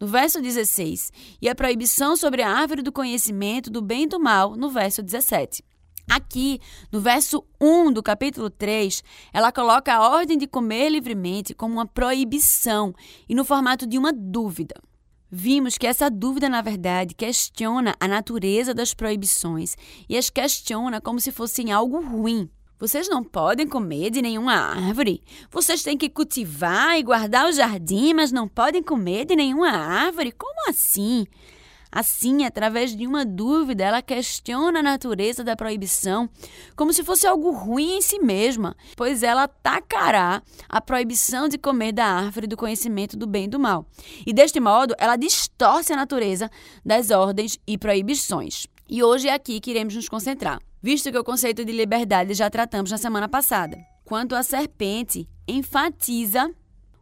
No 0.00 0.06
verso 0.06 0.40
16, 0.40 1.12
e 1.42 1.48
a 1.48 1.54
proibição 1.54 2.16
sobre 2.16 2.42
a 2.42 2.50
árvore 2.50 2.82
do 2.82 2.90
conhecimento 2.90 3.70
do 3.70 3.82
bem 3.82 4.04
e 4.04 4.06
do 4.06 4.18
mal, 4.18 4.56
no 4.56 4.70
verso 4.70 5.02
17. 5.02 5.62
Aqui, 6.10 6.58
no 6.90 7.00
verso 7.00 7.44
1 7.60 7.92
do 7.92 8.02
capítulo 8.02 8.50
3, 8.50 9.04
ela 9.32 9.52
coloca 9.52 9.94
a 9.94 10.08
ordem 10.08 10.36
de 10.36 10.46
comer 10.46 10.88
livremente 10.88 11.54
como 11.54 11.74
uma 11.74 11.86
proibição 11.86 12.92
e 13.28 13.34
no 13.34 13.44
formato 13.44 13.86
de 13.86 13.96
uma 13.96 14.12
dúvida. 14.12 14.74
Vimos 15.30 15.78
que 15.78 15.86
essa 15.86 16.10
dúvida, 16.10 16.48
na 16.48 16.60
verdade, 16.60 17.14
questiona 17.14 17.94
a 18.00 18.08
natureza 18.08 18.74
das 18.74 18.92
proibições 18.92 19.76
e 20.08 20.16
as 20.16 20.28
questiona 20.28 21.00
como 21.00 21.20
se 21.20 21.30
fossem 21.30 21.70
algo 21.70 22.00
ruim. 22.00 22.50
Vocês 22.80 23.10
não 23.10 23.22
podem 23.22 23.68
comer 23.68 24.08
de 24.08 24.22
nenhuma 24.22 24.54
árvore. 24.54 25.22
Vocês 25.50 25.82
têm 25.82 25.98
que 25.98 26.08
cultivar 26.08 26.98
e 26.98 27.02
guardar 27.02 27.46
o 27.46 27.52
jardim, 27.52 28.14
mas 28.14 28.32
não 28.32 28.48
podem 28.48 28.82
comer 28.82 29.26
de 29.26 29.36
nenhuma 29.36 29.68
árvore. 29.68 30.32
Como 30.32 30.66
assim? 30.66 31.26
Assim, 31.92 32.44
através 32.46 32.96
de 32.96 33.06
uma 33.06 33.22
dúvida, 33.22 33.84
ela 33.84 34.00
questiona 34.00 34.78
a 34.78 34.82
natureza 34.82 35.44
da 35.44 35.56
proibição 35.56 36.30
como 36.74 36.92
se 36.92 37.04
fosse 37.04 37.26
algo 37.26 37.50
ruim 37.50 37.98
em 37.98 38.00
si 38.00 38.18
mesma, 38.20 38.76
pois 38.96 39.22
ela 39.22 39.42
atacará 39.42 40.40
a 40.66 40.80
proibição 40.80 41.48
de 41.48 41.58
comer 41.58 41.92
da 41.92 42.06
árvore 42.06 42.46
do 42.46 42.56
conhecimento 42.56 43.14
do 43.14 43.26
bem 43.26 43.44
e 43.44 43.48
do 43.48 43.58
mal. 43.58 43.84
E 44.24 44.32
deste 44.32 44.58
modo, 44.58 44.94
ela 44.98 45.16
distorce 45.16 45.92
a 45.92 45.96
natureza 45.96 46.48
das 46.82 47.10
ordens 47.10 47.58
e 47.66 47.76
proibições. 47.76 48.66
E 48.92 49.04
hoje 49.04 49.28
é 49.28 49.32
aqui 49.32 49.60
que 49.60 49.70
iremos 49.70 49.94
nos 49.94 50.08
concentrar, 50.08 50.58
visto 50.82 51.12
que 51.12 51.16
o 51.16 51.22
conceito 51.22 51.64
de 51.64 51.70
liberdade 51.70 52.34
já 52.34 52.50
tratamos 52.50 52.90
na 52.90 52.98
semana 52.98 53.28
passada. 53.28 53.78
Quanto 54.04 54.34
à 54.34 54.42
serpente, 54.42 55.28
enfatiza 55.46 56.52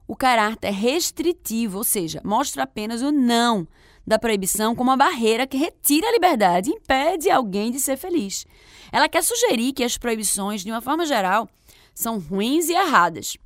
o 0.07 0.14
caráter 0.14 0.71
restritivo, 0.71 1.78
ou 1.78 1.85
seja, 1.85 2.21
mostra 2.23 2.64
apenas 2.64 3.00
o 3.00 3.11
não 3.11 3.66
da 4.07 4.18
proibição 4.18 4.76
como 4.76 4.90
uma 4.90 4.99
barreira 4.99 5.47
que 5.47 5.57
retira 5.57 6.07
a 6.09 6.12
liberdade 6.12 6.68
e 6.68 6.75
impede 6.75 7.30
alguém 7.30 7.71
de 7.71 7.80
ser 7.80 7.97
feliz. 7.97 8.45
Ela 8.92 9.09
quer 9.09 9.23
sugerir 9.23 9.73
que 9.73 9.83
as 9.83 9.97
proibições, 9.97 10.62
de 10.62 10.71
uma 10.71 10.83
forma 10.83 11.07
geral, 11.07 11.49
são 11.95 12.18
ruins 12.18 12.68
e 12.68 12.75
erradas, 12.75 13.38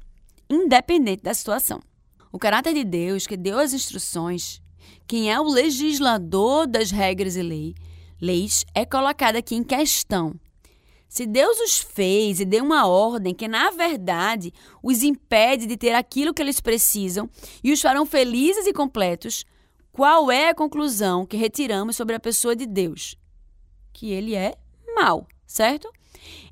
independente 0.51 1.23
da 1.23 1.33
situação. 1.33 1.81
O 2.33 2.41
caráter 2.41 2.75
de 2.75 2.83
Deus, 2.83 3.25
que 3.25 3.37
deu 3.37 3.61
as 3.61 3.73
instruções, 3.73 4.61
quem 5.07 5.31
é 5.31 5.41
o 5.41 5.45
legislador 5.45 6.67
das 6.67 6.91
regras 6.91 7.37
e 7.37 7.43
lei, 7.43 7.75
leis, 8.23 8.65
é 8.73 8.87
colocado 8.87 9.35
aqui 9.35 9.57
em 9.57 9.65
questão. 9.65 10.33
Se 11.09 11.27
Deus 11.27 11.59
os 11.59 11.79
fez 11.79 12.41
e 12.41 12.45
deu 12.45 12.65
uma 12.65 12.87
ordem 12.87 13.35
que, 13.35 13.49
na 13.49 13.71
verdade, 13.71 14.55
os 14.83 15.03
impede 15.03 15.67
de 15.67 15.77
ter 15.77 15.93
aquilo 15.93 16.33
que 16.33 16.41
eles 16.41 16.61
precisam 16.61 17.29
e 17.63 17.73
os 17.73 17.83
farão 17.83 18.07
felizes 18.07 18.67
e 18.67 18.73
completos, 18.73 19.45
qual 19.91 20.31
é 20.31 20.49
a 20.49 20.55
conclusão 20.55 21.27
que 21.27 21.37
retiramos 21.37 21.97
sobre 21.97 22.15
a 22.15 22.21
pessoa 22.21 22.57
de 22.57 22.65
Deus? 22.65 23.17
Que 23.93 24.11
ele 24.11 24.35
é 24.35 24.55
mau, 24.95 25.27
certo? 25.47 25.93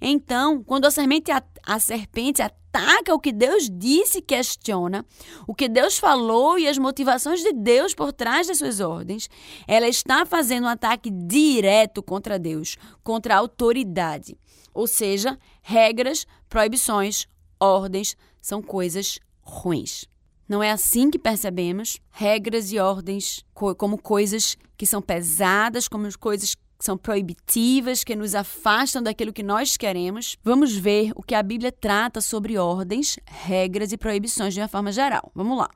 Então, 0.00 0.62
quando 0.62 0.86
a 0.86 0.90
serpente, 0.90 1.30
a 1.66 1.80
serpente 1.80 2.42
ataca 2.42 3.14
o 3.14 3.18
que 3.18 3.32
Deus 3.32 3.68
disse 3.70 4.22
questiona, 4.22 5.04
o 5.46 5.54
que 5.54 5.68
Deus 5.68 5.98
falou 5.98 6.58
e 6.58 6.68
as 6.68 6.78
motivações 6.78 7.40
de 7.40 7.52
Deus 7.52 7.94
por 7.94 8.12
trás 8.12 8.46
das 8.46 8.58
suas 8.58 8.80
ordens, 8.80 9.28
ela 9.66 9.88
está 9.88 10.24
fazendo 10.24 10.64
um 10.64 10.68
ataque 10.68 11.10
direto 11.10 12.02
contra 12.02 12.38
Deus, 12.38 12.76
contra 13.02 13.34
a 13.34 13.38
autoridade. 13.38 14.36
Ou 14.72 14.86
seja, 14.86 15.38
regras, 15.62 16.26
proibições, 16.48 17.26
ordens 17.58 18.16
são 18.40 18.62
coisas 18.62 19.18
ruins. 19.42 20.08
Não 20.48 20.62
é 20.62 20.72
assim 20.72 21.10
que 21.10 21.18
percebemos 21.18 22.00
regras 22.10 22.72
e 22.72 22.78
ordens 22.78 23.44
como 23.54 23.96
coisas 23.96 24.56
que 24.76 24.84
são 24.84 25.00
pesadas, 25.00 25.86
como 25.86 26.08
coisas 26.18 26.56
que 26.80 26.86
são 26.86 26.96
proibitivas, 26.96 28.02
que 28.02 28.16
nos 28.16 28.34
afastam 28.34 29.02
daquilo 29.02 29.34
que 29.34 29.42
nós 29.42 29.76
queremos. 29.76 30.38
Vamos 30.42 30.74
ver 30.74 31.12
o 31.14 31.22
que 31.22 31.34
a 31.34 31.42
Bíblia 31.42 31.70
trata 31.70 32.22
sobre 32.22 32.56
ordens, 32.56 33.18
regras 33.26 33.92
e 33.92 33.98
proibições 33.98 34.54
de 34.54 34.60
uma 34.60 34.68
forma 34.68 34.90
geral. 34.90 35.30
Vamos 35.34 35.58
lá. 35.58 35.68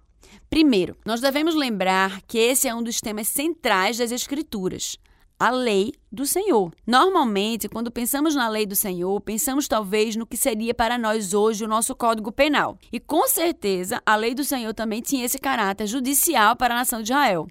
Primeiro, 0.49 0.97
nós 1.05 1.21
devemos 1.21 1.55
lembrar 1.55 2.23
que 2.23 2.38
esse 2.38 2.67
é 2.67 2.75
um 2.75 2.83
dos 2.83 3.03
temas 3.03 3.29
centrais 3.29 3.99
das 3.99 4.11
Escrituras 4.11 4.97
a 5.38 5.51
lei 5.51 5.93
do 6.11 6.25
Senhor. 6.25 6.73
Normalmente, 6.87 7.69
quando 7.69 7.90
pensamos 7.90 8.35
na 8.35 8.49
lei 8.49 8.64
do 8.64 8.77
Senhor, 8.77 9.21
pensamos 9.21 9.69
talvez 9.69 10.17
no 10.17 10.27
que 10.27 10.37
seria 10.37 10.73
para 10.73 10.97
nós 10.97 11.35
hoje 11.35 11.64
o 11.64 11.69
nosso 11.69 11.95
Código 11.95 12.33
Penal. 12.33 12.79
E 12.90 12.99
com 12.99 13.27
certeza, 13.29 14.01
a 14.07 14.17
lei 14.17 14.35
do 14.35 14.45
Senhor 14.45 14.73
também 14.73 15.03
tinha 15.03 15.25
esse 15.25 15.38
caráter 15.38 15.87
judicial 15.87 16.57
para 16.57 16.75
a 16.75 16.79
nação 16.79 17.03
de 17.03 17.12
Israel. 17.12 17.47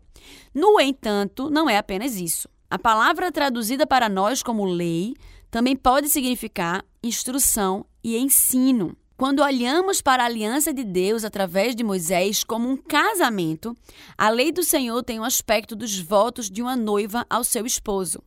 No 0.53 0.79
entanto, 0.79 1.49
não 1.49 1.69
é 1.69 1.77
apenas 1.77 2.15
isso. 2.15 2.47
A 2.73 2.79
palavra 2.79 3.31
traduzida 3.31 3.85
para 3.85 4.09
nós 4.09 4.41
como 4.41 4.65
lei 4.65 5.13
também 5.51 5.75
pode 5.75 6.09
significar 6.09 6.83
instrução 7.03 7.85
e 8.03 8.17
ensino. 8.17 8.97
Quando 9.15 9.43
olhamos 9.43 10.01
para 10.01 10.23
a 10.23 10.25
aliança 10.25 10.73
de 10.73 10.83
Deus 10.83 11.23
através 11.23 11.75
de 11.75 11.83
Moisés 11.83 12.43
como 12.43 12.67
um 12.67 12.75
casamento, 12.75 13.77
a 14.17 14.27
lei 14.31 14.51
do 14.51 14.63
Senhor 14.63 15.03
tem 15.03 15.19
o 15.19 15.21
um 15.21 15.23
aspecto 15.23 15.75
dos 15.75 15.99
votos 15.99 16.49
de 16.49 16.63
uma 16.63 16.75
noiva 16.75 17.23
ao 17.29 17.43
seu 17.43 17.63
esposo. 17.63 18.23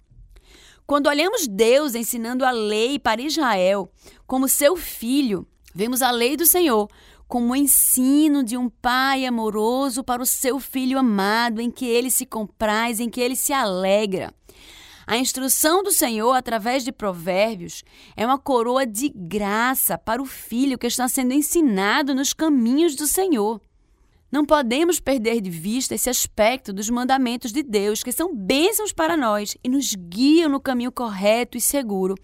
Quando 0.87 1.09
olhamos 1.09 1.48
Deus 1.48 1.96
ensinando 1.96 2.44
a 2.44 2.52
lei 2.52 3.00
para 3.00 3.20
Israel 3.20 3.90
como 4.28 4.46
seu 4.46 4.76
filho, 4.76 5.44
vemos 5.74 6.02
a 6.02 6.12
lei 6.12 6.37
do 6.37 6.46
Senhor 6.46 6.88
como 7.29 7.53
o 7.53 7.57
ensino 7.57 8.43
de 8.43 8.57
um 8.57 8.69
pai 8.69 9.27
amoroso 9.27 10.05
para 10.05 10.23
o 10.23 10.27
seu 10.27 10.61
filho 10.61 10.99
amado, 10.99 11.61
em 11.61 11.71
que 11.71 11.85
ele 11.85 12.11
se 12.11 12.25
compraz, 12.25 13.01
em 13.01 13.09
que 13.09 13.21
ele 13.21 13.37
se 13.37 13.53
alegra. 13.53 14.33
A 15.07 15.17
instrução 15.17 15.85
do 15.85 15.93
Senhor 15.93 16.33
através 16.33 16.83
de 16.83 16.91
provérbios 16.91 17.85
é 18.17 18.27
uma 18.27 18.39
coroa 18.39 18.85
de 18.85 19.09
graça 19.09 19.97
para 19.97 20.21
o 20.21 20.27
filho 20.27 20.77
que 20.77 20.87
está 20.87 21.07
sendo 21.07 21.33
ensinado 21.33 22.12
nos 22.12 22.33
caminhos 22.33 22.97
do 22.97 23.07
Senhor. 23.07 23.61
Não 24.33 24.45
podemos 24.45 24.99
perder 24.99 25.41
de 25.41 25.49
vista 25.49 25.95
esse 25.95 26.11
aspecto 26.11 26.73
dos 26.73 26.91
mandamentos 26.91 27.53
de 27.53 27.62
Deus, 27.62 28.03
que 28.03 28.11
são 28.11 28.35
bênçãos 28.35 28.93
para 28.93 29.17
nós 29.17 29.57
e 29.62 29.69
nos 29.69 29.95
guiam 29.95 30.51
no 30.51 30.61
caminho 30.61 30.91
correto 30.91 31.57
e 31.57 31.61
seguro, 31.61 32.17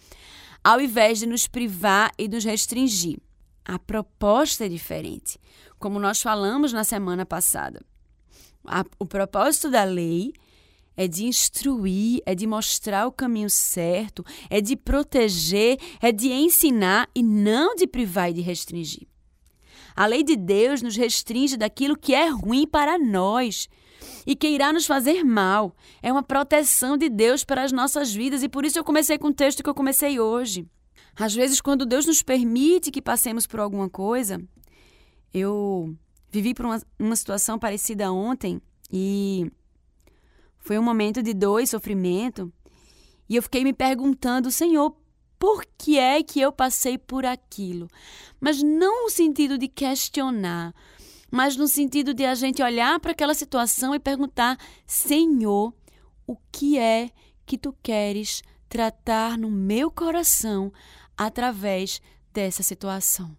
ao 0.65 0.81
invés 0.81 1.21
de 1.21 1.27
nos 1.27 1.47
privar 1.47 2.11
e 2.19 2.27
nos 2.27 2.45
restringir. 2.45 3.19
A 3.65 3.79
proposta 3.79 4.67
é 4.67 4.69
diferente, 4.69 5.39
como 5.79 5.99
nós 5.99 6.21
falamos 6.21 6.73
na 6.73 6.85
semana 6.85 7.25
passada. 7.25 7.85
o 8.99 9.07
propósito 9.07 9.71
da 9.71 9.85
lei 9.85 10.33
é 10.97 11.09
de 11.09 11.25
instruir, 11.25 12.21
é 12.27 12.35
de 12.35 12.47
mostrar 12.47 13.07
o 13.07 13.13
caminho 13.13 13.49
certo, 13.49 14.25
é 14.51 14.61
de 14.61 14.77
proteger, 14.77 15.79
é 16.01 16.13
de 16.13 16.31
ensinar 16.31 17.09
e 17.15 17.23
não 17.23 17.75
de 17.75 17.87
privar 17.87 18.31
e 18.31 18.35
de 18.35 18.41
restringir. 18.41 19.07
A 19.95 20.07
lei 20.07 20.23
de 20.23 20.37
Deus 20.37 20.83
nos 20.83 20.97
restringe 20.97 21.57
daquilo 21.57 21.97
que 21.97 22.15
é 22.15 22.29
ruim 22.29 22.67
para 22.67 22.99
nós 22.99 23.69
e 24.27 24.35
que 24.35 24.49
irá 24.49 24.73
nos 24.73 24.87
fazer 24.87 25.23
mal. 25.23 25.77
É 26.03 26.11
uma 26.11 26.23
proteção 26.23 26.97
de 26.97 27.09
Deus 27.09 27.45
para 27.45 27.63
as 27.63 27.73
nossas 27.73 28.13
vidas 28.13 28.43
e 28.43 28.49
por 28.49 28.65
isso 28.65 28.79
eu 28.79 28.85
comecei 28.85 29.19
com 29.19 29.29
o 29.29 29.35
texto 29.35 29.63
que 29.63 29.69
eu 29.69 29.75
comecei 29.75 30.19
hoje. 30.19 30.67
Às 31.17 31.35
vezes, 31.35 31.61
quando 31.61 31.87
Deus 31.87 32.07
nos 32.07 32.23
permite 32.23 32.91
que 32.91 33.03
passemos 33.03 33.47
por 33.47 33.61
alguma 33.61 33.89
coisa, 33.89 34.43
eu 35.33 35.95
vivi 36.31 36.55
por 36.55 36.65
uma, 36.65 36.83
uma 36.99 37.17
situação 37.17 37.59
parecida 37.59 38.13
ontem 38.13 38.61
e 38.91 39.51
foi 40.59 40.79
um 40.79 40.83
momento 40.83 41.23
de 41.23 41.35
dor 41.35 41.61
e 41.61 41.67
sofrimento. 41.67 42.53
E 43.29 43.37
eu 43.37 43.43
fiquei 43.43 43.65
me 43.65 43.73
perguntando, 43.73 44.51
Senhor, 44.51 44.97
por 45.39 45.65
que 45.77 45.99
é 45.99 46.23
que 46.23 46.41
eu 46.41 46.53
passei 46.53 46.97
por 46.97 47.27
aquilo? 47.27 47.89
Mas 48.41 48.63
não 48.63 49.05
no 49.05 49.11
sentido 49.11 49.59
de 49.59 49.69
questionar, 49.69 50.75
mas 51.31 51.57
no 51.57 51.67
sentido 51.67 52.15
de 52.15 52.25
a 52.25 52.35
gente 52.35 52.63
olhar 52.63 53.01
para 53.01 53.13
aquela 53.13 53.35
situação 53.35 53.95
e 53.95 53.99
perguntar: 53.99 54.57
Senhor, 54.87 55.75
o 56.27 56.37
que 56.53 56.79
é 56.79 57.11
que 57.45 57.59
tu 57.59 57.75
queres 57.83 58.43
tratar 58.69 59.37
no 59.37 59.51
meu 59.51 59.91
coração 59.91 60.73
através 61.17 62.01
dessa 62.33 62.63
situação. 62.63 63.37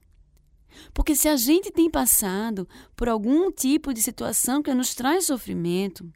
Porque 0.93 1.15
se 1.15 1.27
a 1.27 1.35
gente 1.35 1.71
tem 1.71 1.89
passado 1.89 2.67
por 2.95 3.07
algum 3.07 3.51
tipo 3.51 3.93
de 3.93 4.01
situação 4.01 4.61
que 4.61 4.73
nos 4.73 4.95
traz 4.95 5.25
sofrimento, 5.25 6.11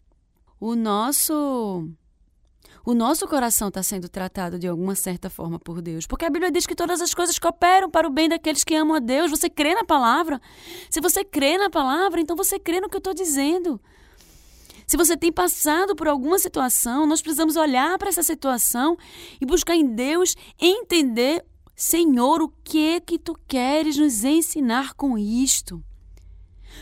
o 0.60 0.76
nosso 0.76 1.88
o 2.84 2.94
nosso 2.94 3.28
coração 3.28 3.68
está 3.68 3.84
sendo 3.84 4.08
tratado 4.08 4.58
de 4.58 4.66
alguma 4.66 4.96
certa 4.96 5.30
forma 5.30 5.60
por 5.60 5.82
Deus. 5.82 6.08
Porque 6.08 6.24
a 6.24 6.30
Bíblia 6.30 6.50
diz 6.50 6.66
que 6.66 6.74
todas 6.74 7.02
as 7.02 7.14
coisas 7.14 7.38
cooperam 7.38 7.92
para 7.92 8.08
o 8.08 8.10
bem 8.10 8.30
daqueles 8.30 8.64
que 8.64 8.74
amam 8.74 8.96
a 8.96 9.00
Deus. 9.00 9.30
Você 9.30 9.50
crê 9.50 9.76
na 9.76 9.84
palavra? 9.84 10.40
Se 10.90 11.02
você 11.02 11.22
crê 11.26 11.58
na 11.58 11.70
palavra, 11.70 12.22
então 12.22 12.34
você 12.34 12.58
crê 12.58 12.80
no 12.80 12.88
que 12.88 12.96
eu 12.96 13.00
estou 13.00 13.14
dizendo. 13.14 13.78
Se 14.88 14.96
você 14.96 15.18
tem 15.18 15.34
passado 15.34 15.98
por 15.98 16.08
alguma 16.08 16.40
situação, 16.40 17.06
nós 17.06 17.22
precisamos 17.22 17.58
olhar 17.58 17.98
para 17.98 18.08
essa 18.08 18.24
situação 18.24 18.98
e 19.40 19.46
buscar 19.46 19.76
em 19.76 19.86
Deus 19.86 20.34
entender, 20.58 21.46
Senhor, 21.76 22.42
o 22.42 22.48
que 22.64 22.96
é 22.96 23.00
que 23.02 23.20
tu 23.20 23.38
queres 23.50 23.98
nos 23.98 24.24
ensinar 24.24 24.94
com 24.94 25.18
isto? 25.18 25.84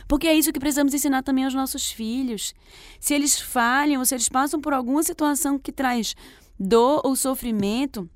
Porque 0.07 0.27
é 0.27 0.35
isso 0.35 0.53
que 0.53 0.59
precisamos 0.59 0.93
ensinar 0.93 1.23
também 1.23 1.45
aos 1.45 1.55
nossos 1.55 1.89
filhos. 1.89 2.53
Se 2.99 3.15
eles 3.15 3.39
falham 3.39 3.99
ou 3.99 4.05
se 4.05 4.13
eles 4.13 4.29
passam 4.29 4.61
por 4.61 4.71
alguma 4.71 5.01
situação 5.01 5.57
que 5.57 5.71
traz 5.71 6.15
dor 6.59 7.01
ou 7.03 7.15
sofrimento, 7.15 8.07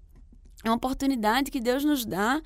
é 0.64 0.70
uma 0.70 0.76
oportunidade 0.76 1.50
que 1.50 1.60
Deus 1.60 1.84
nos 1.84 2.06
dá 2.06 2.40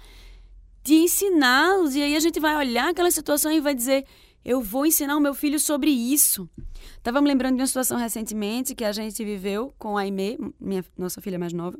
de 0.84 0.96
ensiná-los. 0.96 1.96
E 1.96 2.02
aí 2.02 2.16
a 2.16 2.20
gente 2.20 2.40
vai 2.40 2.56
olhar 2.56 2.90
aquela 2.90 3.10
situação 3.10 3.52
e 3.52 3.60
vai 3.60 3.74
dizer: 3.74 4.06
eu 4.44 4.62
vou 4.62 4.86
ensinar 4.86 5.16
o 5.16 5.22
meu 5.22 5.34
filho 5.34 5.60
sobre 5.60 5.90
isso. 5.90 6.50
Estava 6.98 7.22
me 7.22 7.28
lembrando 7.28 7.56
de 7.56 7.62
uma 7.62 7.68
situação 7.68 7.98
recentemente 7.98 8.76
que 8.76 8.84
a 8.84 8.92
gente 8.92 9.24
viveu 9.24 9.74
com 9.78 9.98
a 9.98 10.02
Aimee, 10.02 10.38
minha, 10.60 10.84
nossa 10.98 11.22
filha 11.22 11.40
mais 11.40 11.54
nova, 11.54 11.78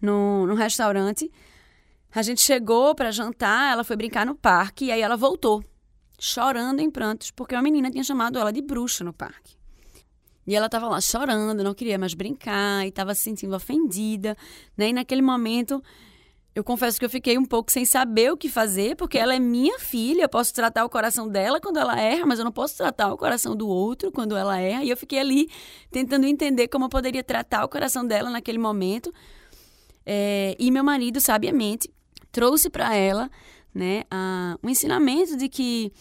no, 0.00 0.46
no 0.46 0.54
restaurante. 0.54 1.30
A 2.14 2.22
gente 2.22 2.40
chegou 2.40 2.94
para 2.94 3.10
jantar, 3.10 3.72
ela 3.72 3.84
foi 3.84 3.94
brincar 3.94 4.24
no 4.24 4.34
parque 4.34 4.86
e 4.86 4.92
aí 4.92 5.00
ela 5.00 5.16
voltou 5.16 5.62
chorando 6.18 6.80
em 6.80 6.90
prantos, 6.90 7.30
porque 7.30 7.54
uma 7.54 7.62
menina 7.62 7.90
tinha 7.90 8.02
chamado 8.02 8.38
ela 8.38 8.50
de 8.50 8.62
bruxa 8.62 9.04
no 9.04 9.12
parque. 9.12 9.56
E 10.46 10.56
ela 10.56 10.64
estava 10.64 10.88
lá 10.88 10.98
chorando, 10.98 11.62
não 11.62 11.74
queria 11.74 11.98
mais 11.98 12.14
brincar 12.14 12.84
e 12.86 12.88
estava 12.88 13.14
se 13.14 13.20
sentindo 13.20 13.54
ofendida. 13.54 14.34
Né? 14.74 14.88
E 14.88 14.92
naquele 14.94 15.20
momento, 15.20 15.82
eu 16.58 16.64
confesso 16.64 16.98
que 16.98 17.04
eu 17.04 17.10
fiquei 17.10 17.38
um 17.38 17.44
pouco 17.44 17.70
sem 17.70 17.84
saber 17.84 18.32
o 18.32 18.36
que 18.36 18.48
fazer, 18.48 18.96
porque 18.96 19.16
ela 19.16 19.32
é 19.32 19.38
minha 19.38 19.78
filha, 19.78 20.22
eu 20.22 20.28
posso 20.28 20.52
tratar 20.52 20.84
o 20.84 20.90
coração 20.90 21.28
dela 21.28 21.60
quando 21.60 21.78
ela 21.78 21.98
erra, 22.00 22.26
mas 22.26 22.40
eu 22.40 22.44
não 22.44 22.50
posso 22.50 22.76
tratar 22.76 23.12
o 23.12 23.16
coração 23.16 23.54
do 23.54 23.68
outro 23.68 24.10
quando 24.10 24.36
ela 24.36 24.58
erra. 24.58 24.82
E 24.82 24.90
eu 24.90 24.96
fiquei 24.96 25.20
ali 25.20 25.48
tentando 25.88 26.26
entender 26.26 26.66
como 26.66 26.86
eu 26.86 26.88
poderia 26.88 27.22
tratar 27.22 27.64
o 27.64 27.68
coração 27.68 28.04
dela 28.04 28.28
naquele 28.28 28.58
momento. 28.58 29.14
É, 30.04 30.56
e 30.58 30.68
meu 30.72 30.82
marido, 30.82 31.20
sabiamente, 31.20 31.88
trouxe 32.32 32.68
para 32.68 32.92
ela 32.92 33.30
né, 33.72 34.02
a, 34.10 34.58
um 34.60 34.68
ensinamento 34.68 35.36
de 35.36 35.48
que 35.48 35.92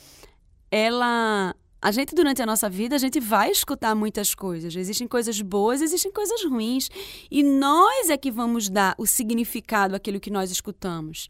ela 0.71 1.55
a 1.81 1.91
gente 1.91 2.15
durante 2.15 2.41
a 2.41 2.45
nossa 2.45 2.69
vida 2.69 2.95
a 2.95 2.99
gente 2.99 3.19
vai 3.19 3.51
escutar 3.51 3.95
muitas 3.95 4.33
coisas. 4.33 4.75
Existem 4.75 5.07
coisas 5.07 5.41
boas 5.41 5.81
existem 5.81 6.11
coisas 6.11 6.43
ruins. 6.43 6.89
E 7.29 7.43
nós 7.43 8.09
é 8.09 8.17
que 8.17 8.31
vamos 8.31 8.69
dar 8.69 8.95
o 8.97 9.05
significado 9.05 9.95
àquilo 9.95 10.19
que 10.19 10.31
nós 10.31 10.51
escutamos. 10.51 11.29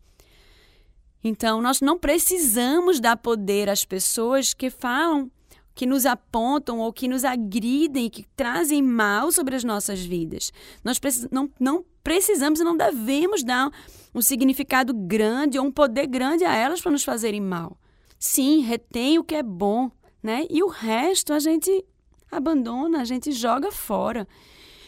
Então 1.23 1.61
nós 1.61 1.81
não 1.81 1.97
precisamos 1.97 2.99
dar 2.99 3.17
poder 3.17 3.69
às 3.69 3.83
pessoas 3.83 4.53
que 4.53 4.69
falam 4.69 5.29
que 5.75 5.85
nos 5.85 6.07
apontam 6.07 6.79
ou 6.79 6.91
que 6.91 7.07
nos 7.07 7.23
agridem 7.23 8.09
que 8.09 8.25
trazem 8.35 8.81
mal 8.81 9.31
sobre 9.31 9.55
as 9.55 9.63
nossas 9.63 10.03
vidas. 10.03 10.51
Nós 10.83 10.99
não, 11.31 11.51
não 11.59 11.85
precisamos 12.03 12.59
e 12.59 12.63
não 12.63 12.75
devemos 12.75 13.43
dar 13.43 13.69
um 14.15 14.21
significado 14.21 14.91
grande 14.91 15.59
ou 15.59 15.65
um 15.65 15.71
poder 15.71 16.07
grande 16.07 16.43
a 16.43 16.55
elas 16.55 16.81
para 16.81 16.91
nos 16.91 17.03
fazerem 17.03 17.39
mal. 17.39 17.77
Sim, 18.17 18.61
retém 18.61 19.19
o 19.19 19.23
que 19.23 19.35
é 19.35 19.43
bom, 19.43 19.91
né? 20.27 20.45
E 20.49 20.61
o 20.61 20.67
resto 20.67 21.31
a 21.31 21.39
gente 21.39 21.85
abandona, 22.29 22.99
a 22.99 23.05
gente 23.05 23.31
joga 23.31 23.71
fora. 23.71 24.27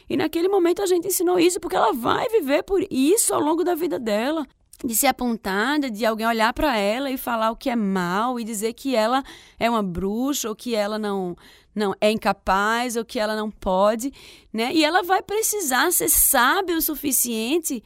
E 0.09 0.17
naquele 0.17 0.49
momento 0.49 0.81
a 0.81 0.85
gente 0.85 1.07
ensinou 1.07 1.39
isso 1.39 1.61
porque 1.61 1.77
ela 1.77 1.93
vai 1.93 2.27
viver 2.27 2.61
por 2.63 2.85
isso 2.91 3.33
ao 3.33 3.39
longo 3.39 3.63
da 3.63 3.73
vida 3.73 3.97
dela. 3.97 4.45
De 4.83 4.95
ser 4.95 5.07
apontada, 5.07 5.89
de 5.89 6.05
alguém 6.05 6.27
olhar 6.27 6.53
para 6.53 6.77
ela 6.77 7.09
e 7.09 7.17
falar 7.17 7.51
o 7.51 7.55
que 7.55 7.69
é 7.69 7.75
mal 7.75 8.37
e 8.37 8.43
dizer 8.43 8.73
que 8.73 8.95
ela 8.95 9.23
é 9.57 9.69
uma 9.69 9.83
bruxa 9.83 10.49
ou 10.49 10.55
que 10.55 10.75
ela 10.75 10.99
não 10.99 11.37
não 11.75 11.93
é 12.01 12.11
incapaz 12.11 12.97
ou 12.97 13.05
que 13.05 13.19
ela 13.19 13.35
não 13.35 13.49
pode, 13.49 14.11
né? 14.51 14.73
E 14.73 14.83
ela 14.83 15.03
vai 15.03 15.21
precisar 15.21 15.91
ser 15.91 16.09
sábia 16.09 16.75
o 16.75 16.81
suficiente 16.81 17.81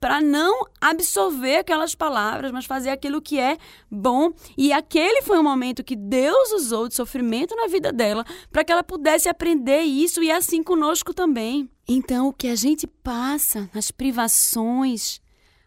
para 0.00 0.20
não 0.20 0.66
absorver 0.80 1.56
aquelas 1.56 1.94
palavras, 1.94 2.52
mas 2.52 2.64
fazer 2.64 2.90
aquilo 2.90 3.20
que 3.20 3.38
é 3.38 3.56
bom. 3.90 4.32
E 4.56 4.72
aquele 4.72 5.22
foi 5.22 5.38
um 5.38 5.42
momento 5.42 5.84
que 5.84 5.96
Deus 5.96 6.52
usou 6.52 6.88
de 6.88 6.94
sofrimento 6.94 7.54
na 7.56 7.66
vida 7.66 7.92
dela 7.92 8.24
para 8.50 8.64
que 8.64 8.72
ela 8.72 8.84
pudesse 8.84 9.28
aprender 9.28 9.82
isso 9.82 10.22
e 10.22 10.30
assim 10.30 10.62
conosco 10.62 11.14
também. 11.14 11.68
Então, 11.88 12.28
o 12.28 12.32
que 12.32 12.48
a 12.48 12.56
gente 12.56 12.86
passa 12.86 13.70
nas 13.72 13.90
privações, 13.90 15.20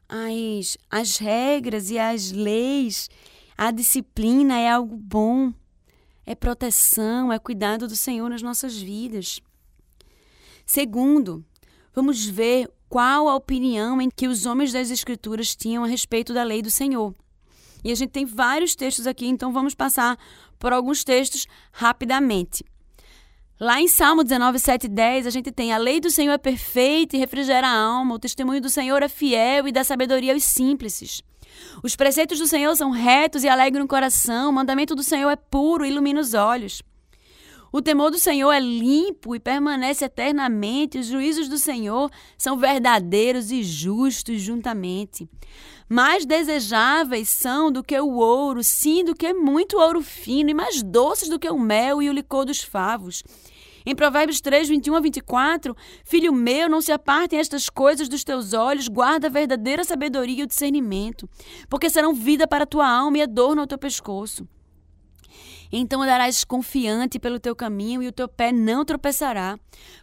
as, 0.08 0.78
as 0.89 1.18
regras 1.18 1.89
e 1.89 1.98
as 1.98 2.32
leis, 2.32 3.10
a 3.58 3.72
disciplina 3.72 4.60
é 4.60 4.70
algo 4.70 4.96
bom 4.96 5.54
é 6.30 6.36
proteção, 6.36 7.34
é 7.34 7.39
cuidado 7.39 7.88
do 7.88 7.96
Senhor 7.96 8.30
nas 8.30 8.44
nossas 8.44 8.80
vidas. 8.80 9.42
Segundo, 10.63 11.44
vamos 11.92 12.24
ver 12.24 12.70
qual 12.89 13.30
a 13.30 13.36
opinião 13.36 14.02
em 14.02 14.10
que 14.10 14.28
os 14.28 14.45
homens 14.45 14.73
das 14.73 14.89
Escrituras 14.89 15.56
tinham 15.56 15.84
a 15.84 15.88
respeito 15.88 16.34
da 16.34 16.43
lei 16.43 16.62
do 16.62 16.71
Senhor. 16.71 17.13
E 17.84 17.91
a 17.91 17.95
gente 17.95 18.10
tem 18.10 18.25
vários 18.25 18.75
textos 18.75 19.08
aqui, 19.08 19.28
então 19.28 19.54
vamos 19.54 19.73
passar 19.73 20.17
por 20.58 20.73
alguns 20.73 21.04
textos 21.04 21.47
rapidamente. 21.71 22.65
Lá 23.60 23.80
em 23.80 23.88
Salmo 23.88 24.23
19, 24.23 24.58
7 24.58 24.86
e 24.86 24.88
10, 24.88 25.28
a 25.28 25.30
gente 25.30 25.52
tem 25.52 25.71
a 25.71 25.78
lei 25.78 25.99
do 25.99 26.10
Senhor 26.10 26.34
é 26.34 26.38
perfeita 26.38 27.15
e 27.15 27.19
refrigera 27.19 27.67
a 27.67 27.78
alma, 27.78 28.15
o 28.15 28.19
testemunho 28.19 28.62
do 28.62 28.69
Senhor 28.69 29.04
é 29.04 29.10
fiel 29.10 29.67
e 29.67 29.71
dá 29.71 29.84
sabedoria 29.84 30.34
aos 30.34 30.43
simples. 30.43 31.21
Os 31.84 31.95
preceitos 31.95 32.39
do 32.39 32.47
Senhor 32.47 32.75
são 32.75 32.89
retos 32.89 33.43
e 33.43 33.49
alegram 33.49 33.86
o 33.86 33.88
coração, 33.88 34.49
o 34.49 34.54
mandamento 34.54 34.95
do 34.95 35.04
Senhor 35.04 35.30
é 35.30 35.36
puro 35.36 35.86
e 35.86 35.89
ilumina 35.89 36.19
os 36.19 36.34
olhos. 36.34 36.82
O 37.72 37.82
temor 37.82 38.10
do 38.10 38.18
Senhor 38.18 38.52
é 38.52 38.60
limpo 38.60 39.36
e 39.36 39.40
permanece 39.40 40.04
eternamente, 40.04 40.98
os 40.98 41.06
juízos 41.06 41.48
do 41.48 41.58
Senhor 41.58 42.10
são 42.36 42.58
verdadeiros 42.58 43.52
e 43.52 43.62
justos 43.62 44.42
juntamente. 44.42 45.30
Mais 45.88 46.26
desejáveis 46.26 47.30
são 47.30 47.72
do 47.72 47.84
que 47.84 48.00
o 48.00 48.16
ouro, 48.16 48.64
sim, 48.64 49.04
do 49.04 49.16
que 49.16 49.34
muito 49.34 49.78
ouro 49.78 50.02
fino, 50.02 50.50
e 50.50 50.54
mais 50.54 50.82
doces 50.82 51.30
do 51.30 51.38
que 51.38 51.50
o 51.50 51.60
mel 51.60 52.02
e 52.02 52.10
o 52.10 52.14
licor 52.14 52.46
dos 52.46 52.62
favos. 52.62 53.24
Em 53.86 53.96
Provérbios 53.96 54.42
3, 54.42 54.68
21 54.68 54.96
a 54.96 55.00
24, 55.00 55.76
Filho 56.04 56.34
meu, 56.34 56.68
não 56.68 56.82
se 56.82 56.92
apartem 56.92 57.40
estas 57.40 57.70
coisas 57.70 58.10
dos 58.10 58.24
teus 58.24 58.54
olhos, 58.54 58.88
guarda 58.88 59.28
a 59.28 59.32
verdadeira 59.32 59.84
sabedoria 59.84 60.42
e 60.42 60.44
o 60.44 60.48
discernimento, 60.48 61.30
porque 61.70 61.90
serão 61.90 62.14
vida 62.14 62.48
para 62.48 62.64
a 62.64 62.68
tua 62.68 62.88
alma 62.88 63.20
e 63.20 63.22
adorno 63.22 63.62
ao 63.62 63.68
teu 63.68 63.78
pescoço. 63.78 64.48
Então 65.72 66.02
andarás 66.02 66.44
confiante 66.44 67.20
pelo 67.20 67.40
teu 67.40 67.56
caminho 67.56 68.02
e 68.02 68.08
o 68.08 68.12
teu 68.12 68.28
pé 68.28 68.52
não 68.52 68.84
tropeçará. 68.84 69.60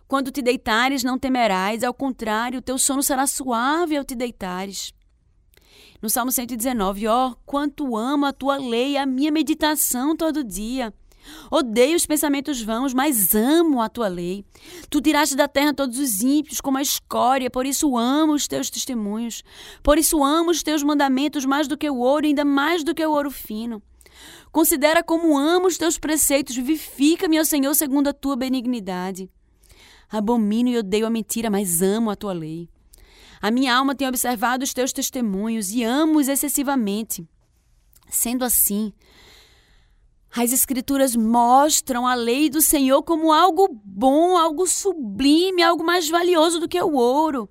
Quando 0.07 0.31
te 0.31 0.41
deitares, 0.41 1.03
não 1.03 1.19
temerás, 1.19 1.83
ao 1.83 1.93
contrário, 1.93 2.61
o 2.61 2.63
teu 2.63 2.79
sono 2.79 3.03
será 3.03 3.27
suave 3.27 3.97
ao 3.97 4.05
te 4.05 4.15
deitares. 4.15 4.93
No 6.01 6.09
Salmo 6.11 6.31
119, 6.31 7.09
ó, 7.09 7.29
oh, 7.29 7.37
quanto 7.45 7.97
amo 7.97 8.27
a 8.27 8.33
tua 8.33 8.57
lei 8.57 8.97
a 8.97 9.07
minha 9.07 9.33
meditação 9.33 10.15
todo 10.15 10.45
dia. 10.45 10.93
Odeio 11.51 11.97
os 11.97 12.07
pensamentos 12.07 12.63
vãos, 12.63 12.95
mas 12.95 13.35
amo 13.35 13.81
a 13.81 13.89
tua 13.89 14.07
lei. 14.07 14.45
Tu 14.89 15.01
tiraste 15.01 15.35
da 15.35 15.49
terra 15.49 15.75
todos 15.75 15.99
os 15.99 16.23
ímpios 16.23 16.61
como 16.61 16.79
a 16.79 16.83
escória, 16.83 17.51
por 17.51 17.67
isso 17.67 17.97
amo 17.97 18.35
os 18.35 18.47
teus 18.47 18.71
testemunhos. 18.71 19.43
Por 19.83 19.99
isso 19.99 20.23
amo 20.23 20.51
os 20.51 20.63
teus 20.63 20.83
mandamentos 20.83 21.45
mais 21.45 21.67
do 21.67 21.77
que 21.77 21.91
o 21.91 21.99
ouro, 21.99 22.27
ainda 22.27 22.45
mais 22.45 22.85
do 22.85 22.95
que 22.95 23.05
o 23.05 23.11
ouro 23.11 23.31
fino. 23.31 23.83
Considera 24.57 25.03
como 25.03 25.37
amo 25.37 25.66
os 25.66 25.77
teus 25.77 25.99
preceitos, 25.99 26.57
vivifica-me, 26.57 27.38
ó 27.38 27.45
Senhor, 27.45 27.75
segundo 27.75 28.09
a 28.09 28.12
tua 28.14 28.35
benignidade. 28.37 29.29
Abomino 30.09 30.71
e 30.71 30.79
odeio 30.79 31.07
a 31.07 31.11
mentira, 31.11 31.51
mas 31.51 31.83
amo 31.83 32.09
a 32.09 32.16
tua 32.16 32.33
lei. 32.33 32.66
A 33.38 33.51
minha 33.51 33.77
alma 33.77 33.95
tem 33.95 34.09
observado 34.09 34.64
os 34.64 34.73
teus 34.73 34.95
testemunhos 34.95 35.73
e 35.73 35.85
amo-os 35.85 36.27
excessivamente. 36.27 37.29
Sendo 38.09 38.47
assim, 38.47 38.95
as 40.35 40.55
Escrituras 40.55 41.14
mostram 41.14 42.07
a 42.07 42.14
lei 42.14 42.49
do 42.49 42.62
Senhor 42.62 43.03
como 43.03 43.35
algo 43.35 43.69
bom, 43.85 44.38
algo 44.38 44.66
sublime, 44.66 45.62
algo 45.62 45.85
mais 45.85 46.09
valioso 46.09 46.61
do 46.61 46.66
que 46.66 46.81
o 46.81 46.95
ouro, 46.95 47.47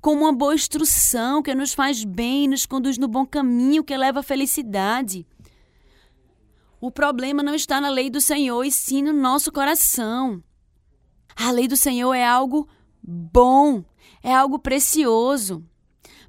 como 0.00 0.22
uma 0.22 0.32
boa 0.32 0.56
instrução 0.56 1.40
que 1.40 1.54
nos 1.54 1.72
faz 1.72 2.02
bem, 2.02 2.48
nos 2.48 2.66
conduz 2.66 2.98
no 2.98 3.06
bom 3.06 3.24
caminho 3.24 3.84
que 3.84 3.96
leva 3.96 4.18
à 4.18 4.24
felicidade. 4.24 5.24
O 6.80 6.90
problema 6.90 7.42
não 7.42 7.54
está 7.54 7.80
na 7.80 7.88
lei 7.88 8.08
do 8.08 8.20
Senhor, 8.20 8.62
e 8.64 8.70
sim 8.70 9.02
no 9.02 9.12
nosso 9.12 9.50
coração. 9.50 10.42
A 11.34 11.50
lei 11.50 11.66
do 11.66 11.76
Senhor 11.76 12.14
é 12.14 12.24
algo 12.24 12.68
bom, 13.02 13.84
é 14.22 14.34
algo 14.34 14.58
precioso. 14.58 15.64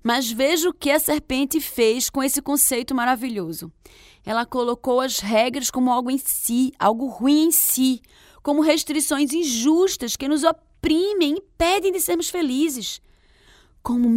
Mas 0.03 0.31
veja 0.31 0.69
o 0.69 0.73
que 0.73 0.89
a 0.89 0.99
serpente 0.99 1.59
fez 1.59 2.09
com 2.09 2.23
esse 2.23 2.41
conceito 2.41 2.95
maravilhoso. 2.95 3.71
Ela 4.25 4.45
colocou 4.45 5.01
as 5.01 5.19
regras 5.19 5.69
como 5.69 5.91
algo 5.91 6.09
em 6.09 6.17
si, 6.17 6.71
algo 6.79 7.07
ruim 7.07 7.47
em 7.47 7.51
si, 7.51 8.01
como 8.41 8.62
restrições 8.62 9.33
injustas 9.33 10.15
que 10.15 10.27
nos 10.27 10.43
oprimem 10.43 11.35
impedem 11.38 11.91
de 11.91 11.99
sermos 11.99 12.29
felizes, 12.29 13.01
como 13.83 14.09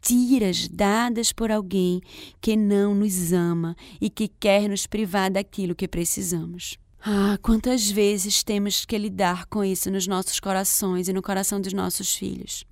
mentiras 0.00 0.66
dadas 0.68 1.32
por 1.32 1.52
alguém 1.52 2.00
que 2.40 2.56
não 2.56 2.94
nos 2.94 3.32
ama 3.32 3.76
e 4.00 4.08
que 4.08 4.28
quer 4.28 4.68
nos 4.68 4.86
privar 4.86 5.30
daquilo 5.30 5.74
que 5.74 5.86
precisamos. 5.86 6.78
Ah, 7.02 7.38
quantas 7.42 7.90
vezes 7.90 8.42
temos 8.42 8.84
que 8.84 8.96
lidar 8.96 9.46
com 9.46 9.64
isso 9.64 9.90
nos 9.90 10.06
nossos 10.06 10.40
corações 10.40 11.08
e 11.08 11.12
no 11.12 11.22
coração 11.22 11.60
dos 11.60 11.72
nossos 11.72 12.14
filhos. 12.14 12.64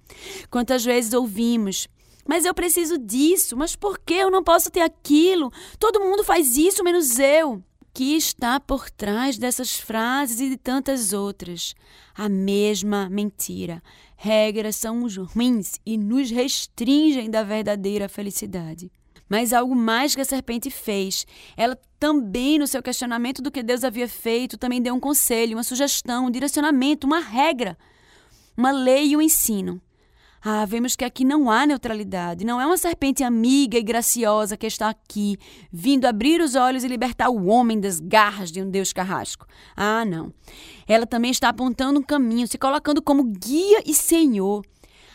Quantas 0.51 0.85
vezes 0.85 1.13
ouvimos, 1.13 1.87
mas 2.27 2.45
eu 2.45 2.55
preciso 2.55 2.99
disso, 2.99 3.57
mas 3.57 3.77
por 3.77 3.99
que 3.99 4.15
eu 4.15 4.31
não 4.31 4.43
posso 4.43 4.71
ter 4.71 4.81
aquilo? 4.81 5.51
Todo 5.79 6.01
mundo 6.01 6.25
faz 6.25 6.57
isso 6.57 6.85
menos 6.85 7.19
eu. 7.19 7.63
Que 7.99 8.15
está 8.15 8.61
por 8.61 8.89
trás 8.89 9.39
dessas 9.39 9.75
frases 9.75 10.39
e 10.39 10.51
de 10.51 10.57
tantas 10.57 11.13
outras? 11.13 11.75
A 12.15 12.29
mesma 12.29 13.11
mentira. 13.11 13.83
Regras 14.17 14.77
são 14.77 15.05
ruins 15.35 15.81
e 15.85 15.99
nos 15.99 16.31
restringem 16.31 17.29
da 17.29 17.43
verdadeira 17.43 18.09
felicidade. 18.09 18.89
Mas 19.29 19.53
algo 19.53 19.75
mais 19.75 20.15
que 20.15 20.21
a 20.21 20.25
serpente 20.25 20.71
fez. 20.71 21.27
Ela 21.57 21.77
também, 21.99 22.57
no 22.57 22.69
seu 22.69 22.81
questionamento 22.85 23.43
do 23.43 23.51
que 23.51 23.65
Deus 23.65 23.83
havia 23.83 24.07
feito, 24.07 24.57
também 24.57 24.81
deu 24.81 24.95
um 24.95 25.01
conselho, 25.01 25.57
uma 25.57 25.65
sugestão, 25.65 26.27
um 26.27 26.31
direcionamento, 26.31 27.05
uma 27.05 27.19
regra, 27.19 27.77
uma 28.57 28.71
lei 28.71 29.09
e 29.09 29.17
um 29.17 29.21
ensino. 29.21 29.83
Ah, 30.45 30.65
vemos 30.65 30.95
que 30.95 31.05
aqui 31.05 31.25
não 31.25 31.51
há 31.51 31.67
neutralidade. 31.67 32.45
Não 32.45 32.61
é 32.61 32.67
uma 32.67 32.77
serpente 32.77 33.25
amiga 33.25 33.77
e 33.79 33.83
graciosa 33.83 34.57
que 34.57 34.67
está 34.67 34.89
aqui, 34.89 35.37
vindo 35.73 36.07
abrir 36.07 36.41
os 36.41 36.55
olhos 36.55 36.85
e 36.85 36.89
libertar 36.89 37.29
o 37.29 37.47
homem 37.47 37.81
das 37.81 37.99
garras 38.01 38.53
de 38.53 38.63
um 38.63 38.71
Deus 38.71 38.93
carrasco. 38.93 39.47
Ah, 39.77 40.05
não. 40.05 40.33
Ela 40.87 41.07
também 41.07 41.31
está 41.31 41.49
apontando 41.49 41.99
um 41.99 42.03
caminho, 42.03 42.47
se 42.47 42.57
colocando 42.57 43.03
como 43.03 43.25
guia 43.25 43.83
e 43.85 43.95
senhor. 43.95 44.65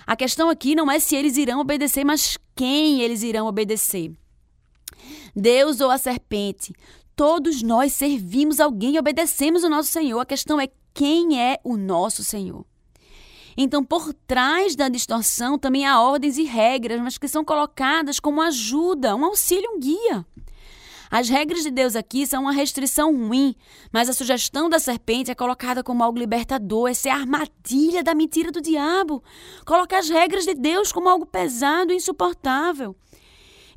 A 0.06 0.16
questão 0.16 0.50
aqui 0.50 0.76
não 0.76 0.92
é 0.92 1.00
se 1.00 1.16
eles 1.16 1.38
irão 1.38 1.62
obedecer, 1.62 2.04
mas 2.04 2.38
quem 2.56 3.02
eles 3.02 3.24
irão 3.24 3.48
obedecer. 3.48 4.12
Deus 5.36 5.80
ou 5.80 5.90
a 5.90 5.98
serpente. 5.98 6.74
Todos 7.16 7.62
nós 7.62 7.94
servimos 7.94 8.60
alguém 8.60 8.96
e 8.96 9.00
obedecemos 9.00 9.64
o 9.64 9.70
nosso 9.70 9.92
Senhor. 9.92 10.20
A 10.20 10.26
questão 10.26 10.60
é 10.60 10.68
quem 10.94 11.40
é 11.40 11.60
o 11.64 11.78
nosso 11.78 12.24
Senhor. 12.24 12.66
Então, 13.56 13.84
por 13.84 14.14
trás 14.14 14.76
da 14.76 14.90
distorção 14.90 15.58
também 15.58 15.86
há 15.86 16.02
ordens 16.02 16.38
e 16.38 16.44
regras, 16.44 17.00
mas 17.02 17.18
que 17.18 17.28
são 17.28 17.46
colocadas 17.46 18.20
como 18.20 18.42
ajuda, 18.42 19.16
um 19.16 19.26
auxílio, 19.26 19.72
um 19.72 19.80
guia. 19.80 20.26
As 21.16 21.30
regras 21.30 21.62
de 21.62 21.70
Deus 21.70 21.96
aqui 21.96 22.26
são 22.26 22.42
uma 22.42 22.52
restrição 22.52 23.16
ruim, 23.16 23.56
mas 23.92 24.10
a 24.10 24.14
sugestão 24.14 24.68
da 24.68 24.80
serpente 24.80 25.30
é 25.30 25.36
colocada 25.36 25.84
como 25.84 26.04
algo 26.04 26.18
libertador, 26.18 26.90
essa 26.90 27.10
é 27.10 27.12
a 27.12 27.18
armadilha 27.18 28.04
da 28.04 28.16
mentira 28.16 28.52
do 28.52 28.60
diabo. 28.60 29.24
Colocar 29.64 30.00
as 30.00 30.10
regras 30.10 30.44
de 30.44 30.56
Deus 30.56 30.92
como 30.92 31.08
algo 31.08 31.24
pesado 31.24 31.94
e 31.94 31.98
insuportável. 31.98 32.96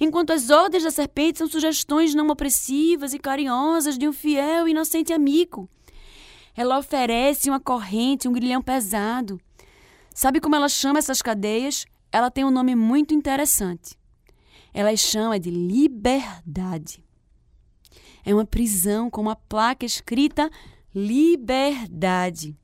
Enquanto 0.00 0.30
as 0.30 0.48
ordens 0.48 0.82
da 0.82 0.90
serpente 0.90 1.38
são 1.38 1.46
sugestões 1.46 2.14
não 2.14 2.26
opressivas 2.28 3.12
e 3.12 3.18
carinhosas 3.18 3.98
de 3.98 4.08
um 4.08 4.14
fiel 4.14 4.66
e 4.66 4.70
inocente 4.70 5.12
amigo. 5.12 5.68
Ela 6.56 6.78
oferece 6.78 7.50
uma 7.50 7.60
corrente, 7.60 8.26
um 8.26 8.32
grilhão 8.32 8.62
pesado. 8.62 9.38
Sabe 10.16 10.40
como 10.40 10.56
ela 10.56 10.66
chama 10.66 10.98
essas 10.98 11.20
cadeias? 11.20 11.84
Ela 12.10 12.30
tem 12.30 12.42
um 12.42 12.50
nome 12.50 12.74
muito 12.74 13.12
interessante. 13.12 13.98
Ela 14.72 14.96
chama 14.96 15.38
de 15.38 15.50
liberdade. 15.50 17.04
É 18.24 18.32
uma 18.32 18.46
prisão 18.46 19.10
com 19.10 19.20
uma 19.20 19.36
placa 19.36 19.84
escrita 19.84 20.50
liberdade. 20.94 22.56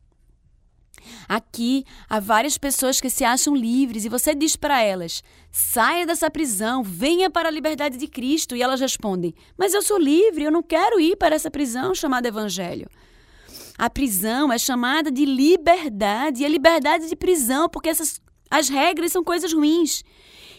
Aqui 1.29 1.85
há 2.09 2.19
várias 2.19 2.57
pessoas 2.57 3.03
que 3.03 3.11
se 3.11 3.23
acham 3.23 3.55
livres 3.55 4.07
e 4.07 4.09
você 4.09 4.35
diz 4.35 4.57
para 4.57 4.81
elas: 4.81 5.23
saia 5.51 6.07
dessa 6.07 6.31
prisão, 6.31 6.83
venha 6.83 7.29
para 7.29 7.51
a 7.51 7.53
liberdade 7.53 7.99
de 7.99 8.09
Cristo. 8.09 8.57
E 8.57 8.63
elas 8.63 8.81
respondem: 8.81 9.35
mas 9.59 9.75
eu 9.75 9.83
sou 9.83 9.99
livre, 9.99 10.45
eu 10.45 10.51
não 10.51 10.63
quero 10.63 10.99
ir 10.99 11.17
para 11.17 11.35
essa 11.35 11.51
prisão 11.51 11.95
chamada 11.95 12.29
Evangelho. 12.29 12.89
A 13.79 13.89
prisão 13.89 14.53
é 14.53 14.59
chamada 14.59 15.11
de 15.11 15.25
liberdade, 15.25 16.43
e 16.43 16.47
a 16.47 16.49
liberdade 16.49 17.09
de 17.09 17.17
prisão, 17.17 17.69
porque 17.69 17.89
essas, 17.89 18.21
as 18.51 18.69
regras 18.69 19.13
são 19.13 19.25
coisas 19.25 19.53
ruins. 19.53 20.03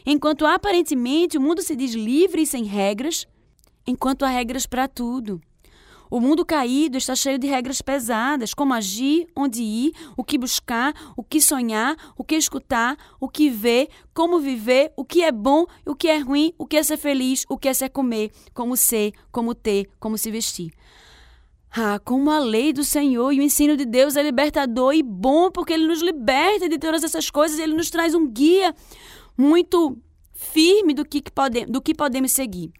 Enquanto 0.05 0.45
aparentemente 0.45 1.37
o 1.37 1.41
mundo 1.41 1.61
se 1.61 1.75
diz 1.75 1.93
livre 1.93 2.41
e 2.41 2.47
sem 2.47 2.63
regras, 2.63 3.25
enquanto 3.87 4.23
há 4.23 4.27
regras 4.27 4.65
para 4.65 4.87
tudo. 4.87 5.41
O 6.13 6.19
mundo 6.19 6.45
caído 6.45 6.95
está 6.95 7.15
cheio 7.15 7.39
de 7.39 7.47
regras 7.47 7.81
pesadas, 7.81 8.53
como 8.53 8.73
agir, 8.73 9.25
onde 9.35 9.63
ir, 9.63 9.93
o 10.15 10.23
que 10.23 10.37
buscar, 10.37 10.93
o 11.17 11.23
que 11.23 11.41
sonhar, 11.41 11.95
o 12.15 12.23
que 12.23 12.35
escutar, 12.35 12.95
o 13.19 13.27
que 13.27 13.49
ver, 13.49 13.87
como 14.13 14.39
viver, 14.39 14.93
o 14.95 15.03
que 15.03 15.23
é 15.23 15.31
bom, 15.31 15.65
o 15.83 15.95
que 15.95 16.07
é 16.07 16.19
ruim, 16.19 16.53
o 16.55 16.67
que 16.67 16.77
é 16.77 16.83
ser 16.83 16.97
feliz, 16.97 17.45
o 17.49 17.57
que 17.57 17.67
é 17.67 17.73
ser 17.73 17.89
comer, 17.89 18.31
como 18.53 18.77
ser, 18.77 19.11
como 19.31 19.55
ter, 19.55 19.89
como 19.99 20.15
se 20.15 20.29
vestir. 20.29 20.71
Ah, 21.75 21.97
como 21.97 22.29
a 22.29 22.37
lei 22.37 22.71
do 22.71 22.83
Senhor 22.83 23.31
e 23.31 23.39
o 23.39 23.41
ensino 23.41 23.75
de 23.75 23.83
Deus 23.83 24.15
é 24.15 24.21
libertador 24.21 24.93
e 24.93 25.01
bom, 25.01 25.49
porque 25.49 25.73
ele 25.73 25.87
nos 25.87 26.03
liberta 26.03 26.69
de 26.69 26.77
todas 26.77 27.03
essas 27.03 27.31
coisas, 27.31 27.57
ele 27.57 27.73
nos 27.73 27.89
traz 27.89 28.13
um 28.13 28.27
guia 28.27 28.75
muito 29.35 29.97
firme 30.33 30.93
do 30.93 31.03
que, 31.03 31.19
pode, 31.33 31.65
do 31.65 31.81
que 31.81 31.95
podemos 31.95 32.31
seguir. 32.31 32.71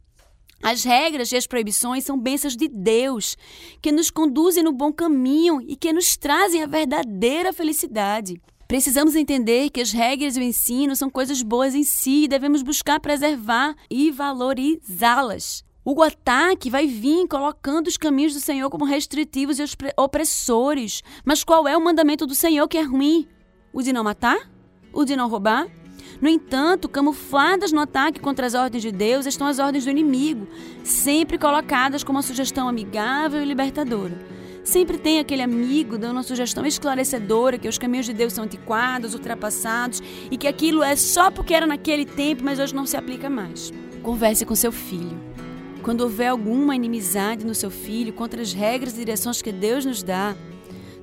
As 0.62 0.84
regras 0.84 1.32
e 1.32 1.36
as 1.36 1.47
proibições 1.47 2.03
são 2.03 2.19
bênçãos 2.19 2.56
de 2.56 2.67
Deus, 2.67 3.36
que 3.82 3.91
nos 3.91 4.12
conduzem 4.12 4.62
no 4.62 4.71
bom 4.71 4.93
caminho 4.93 5.60
e 5.67 5.75
que 5.75 5.91
nos 5.91 6.15
trazem 6.15 6.62
a 6.62 6.67
verdadeira 6.67 7.51
felicidade. 7.51 8.39
Precisamos 8.67 9.15
entender 9.15 9.71
que 9.71 9.82
as 9.82 9.91
regras 9.91 10.38
e 10.38 10.39
o 10.39 10.43
ensino 10.43 10.95
são 10.95 11.10
coisas 11.10 11.41
boas 11.41 11.73
em 11.73 11.84
si 11.84 12.25
e 12.25 12.27
devemos 12.27 12.62
buscar 12.62 12.99
preservar 12.99 13.75
e 13.89 14.12
valorizá-las. 14.12 15.65
O 15.85 16.01
ataque 16.01 16.69
vai 16.69 16.87
vir 16.87 17.27
colocando 17.27 17.87
os 17.87 17.97
caminhos 17.97 18.33
do 18.33 18.39
Senhor 18.39 18.69
como 18.69 18.85
restritivos 18.85 19.59
e 19.59 19.63
opressores. 19.97 21.03
Mas 21.25 21.43
qual 21.43 21.67
é 21.67 21.75
o 21.75 21.83
mandamento 21.83 22.25
do 22.25 22.33
Senhor 22.33 22.69
que 22.69 22.77
é 22.77 22.81
ruim? 22.81 23.27
O 23.73 23.81
de 23.81 23.91
não 23.91 24.01
matar? 24.01 24.49
O 24.93 25.03
de 25.03 25.13
não 25.13 25.27
roubar? 25.27 25.67
No 26.21 26.29
entanto, 26.29 26.87
camufladas 26.87 27.73
no 27.73 27.81
ataque 27.81 28.21
contra 28.21 28.47
as 28.47 28.53
ordens 28.53 28.81
de 28.81 28.93
Deus 28.93 29.25
estão 29.25 29.45
as 29.45 29.59
ordens 29.59 29.83
do 29.83 29.91
inimigo, 29.91 30.47
sempre 30.85 31.37
colocadas 31.37 32.01
como 32.01 32.17
uma 32.17 32.23
sugestão 32.23 32.69
amigável 32.69 33.41
e 33.41 33.45
libertadora. 33.45 34.17
Sempre 34.63 34.97
tem 34.97 35.19
aquele 35.19 35.41
amigo 35.41 35.97
dando 35.97 36.13
uma 36.13 36.23
sugestão 36.23 36.65
esclarecedora 36.65 37.57
que 37.57 37.67
os 37.67 37.77
caminhos 37.77 38.05
de 38.05 38.13
Deus 38.13 38.31
são 38.31 38.45
antiquados, 38.45 39.13
ultrapassados 39.13 40.01
e 40.31 40.37
que 40.37 40.47
aquilo 40.47 40.81
é 40.81 40.95
só 40.95 41.29
porque 41.29 41.53
era 41.53 41.67
naquele 41.67 42.05
tempo, 42.05 42.41
mas 42.41 42.57
hoje 42.57 42.73
não 42.73 42.85
se 42.85 42.95
aplica 42.95 43.29
mais. 43.29 43.73
Converse 44.01 44.45
com 44.45 44.55
seu 44.55 44.71
filho. 44.71 45.32
Quando 45.83 46.01
houver 46.01 46.29
alguma 46.29 46.75
inimizade 46.75 47.45
no 47.45 47.53
seu 47.53 47.69
filho 47.69 48.13
contra 48.13 48.41
as 48.41 48.53
regras 48.53 48.93
e 48.93 48.99
direções 48.99 49.41
que 49.41 49.51
Deus 49.51 49.85
nos 49.85 50.01
dá, 50.01 50.33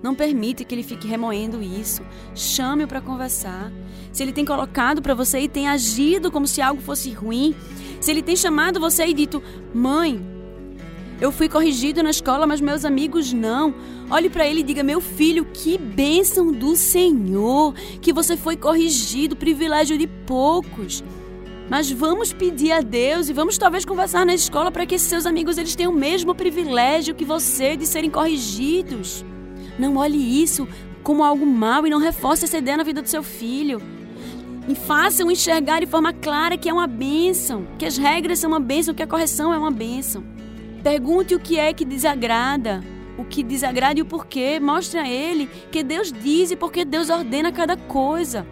não 0.02 0.14
permite 0.14 0.64
que 0.64 0.74
ele 0.74 0.82
fique 0.82 1.06
remoendo 1.06 1.62
isso. 1.62 2.02
Chame-o 2.34 2.88
para 2.88 3.02
conversar. 3.02 3.70
Se 4.10 4.22
ele 4.22 4.32
tem 4.32 4.44
colocado 4.44 5.02
para 5.02 5.14
você 5.14 5.40
e 5.40 5.48
tem 5.48 5.68
agido 5.68 6.32
como 6.32 6.46
se 6.46 6.62
algo 6.62 6.80
fosse 6.80 7.10
ruim, 7.10 7.54
se 8.00 8.10
ele 8.10 8.22
tem 8.22 8.34
chamado 8.34 8.80
você 8.80 9.04
e 9.06 9.12
dito: 9.12 9.42
"Mãe, 9.74 10.18
eu 11.20 11.30
fui 11.30 11.50
corrigido 11.50 12.02
na 12.02 12.08
escola, 12.08 12.46
mas 12.46 12.62
meus 12.62 12.86
amigos 12.86 13.30
não. 13.30 13.74
Olhe 14.10 14.30
para 14.30 14.46
ele 14.46 14.60
e 14.60 14.64
diga: 14.64 14.82
Meu 14.82 15.02
filho, 15.02 15.44
que 15.44 15.76
bênção 15.76 16.50
do 16.50 16.74
Senhor, 16.74 17.74
que 18.00 18.10
você 18.10 18.38
foi 18.38 18.56
corrigido, 18.56 19.36
privilégio 19.36 19.98
de 19.98 20.06
poucos. 20.06 21.04
Mas 21.70 21.88
vamos 21.88 22.32
pedir 22.32 22.72
a 22.72 22.80
Deus 22.80 23.28
e 23.28 23.32
vamos 23.32 23.56
talvez 23.56 23.84
conversar 23.84 24.26
na 24.26 24.34
escola 24.34 24.72
para 24.72 24.84
que 24.84 24.98
seus 24.98 25.24
amigos 25.24 25.56
eles 25.56 25.76
tenham 25.76 25.92
o 25.92 25.96
mesmo 25.96 26.34
privilégio 26.34 27.14
que 27.14 27.24
você 27.24 27.76
de 27.76 27.86
serem 27.86 28.10
corrigidos. 28.10 29.24
Não 29.78 29.96
olhe 29.96 30.42
isso 30.42 30.66
como 31.04 31.22
algo 31.22 31.46
mal 31.46 31.86
e 31.86 31.90
não 31.90 32.00
reforce 32.00 32.44
essa 32.44 32.58
ideia 32.58 32.76
na 32.76 32.82
vida 32.82 33.00
do 33.00 33.08
seu 33.08 33.22
filho. 33.22 33.80
E 34.68 34.74
façam 34.74 35.30
enxergar 35.30 35.78
de 35.78 35.86
forma 35.86 36.12
clara 36.12 36.58
que 36.58 36.68
é 36.68 36.72
uma 36.72 36.88
bênção, 36.88 37.64
que 37.78 37.86
as 37.86 37.96
regras 37.96 38.40
são 38.40 38.50
uma 38.50 38.60
bênção, 38.60 38.92
que 38.92 39.02
a 39.04 39.06
correção 39.06 39.54
é 39.54 39.56
uma 39.56 39.70
bênção. 39.70 40.24
Pergunte 40.82 41.36
o 41.36 41.40
que 41.40 41.56
é 41.56 41.72
que 41.72 41.84
desagrada, 41.84 42.82
o 43.16 43.24
que 43.24 43.44
desagrada 43.44 44.00
e 44.00 44.02
o 44.02 44.06
porquê. 44.06 44.58
Mostre 44.58 44.98
a 44.98 45.08
ele 45.08 45.48
que 45.70 45.84
Deus 45.84 46.12
diz 46.12 46.50
e 46.50 46.56
porque 46.56 46.84
Deus 46.84 47.10
ordena 47.10 47.52
cada 47.52 47.76
coisa. 47.76 48.44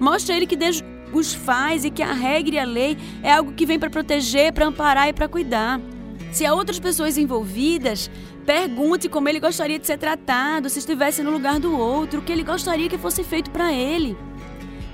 Mostre 0.00 0.32
a 0.32 0.36
ele 0.38 0.46
que 0.46 0.56
Deus 0.56 0.82
os 1.12 1.34
faz 1.34 1.84
e 1.84 1.90
que 1.90 2.02
a 2.02 2.12
regra 2.12 2.54
e 2.54 2.58
a 2.58 2.64
lei 2.64 2.96
é 3.22 3.32
algo 3.32 3.52
que 3.52 3.66
vem 3.66 3.78
para 3.78 3.90
proteger, 3.90 4.52
para 4.52 4.66
amparar 4.66 5.08
e 5.08 5.12
para 5.12 5.28
cuidar. 5.28 5.80
Se 6.32 6.46
há 6.46 6.54
outras 6.54 6.78
pessoas 6.78 7.18
envolvidas, 7.18 8.10
Pergunte 8.44 9.08
como 9.08 9.28
ele 9.28 9.38
gostaria 9.38 9.78
de 9.78 9.86
ser 9.86 9.98
tratado 9.98 10.68
se 10.68 10.80
estivesse 10.80 11.22
no 11.22 11.30
lugar 11.30 11.60
do 11.60 11.78
outro, 11.78 12.18
o 12.18 12.22
que 12.22 12.32
ele 12.32 12.42
gostaria 12.42 12.88
que 12.88 12.98
fosse 12.98 13.22
feito 13.22 13.50
para 13.50 13.72
ele. 13.72 14.16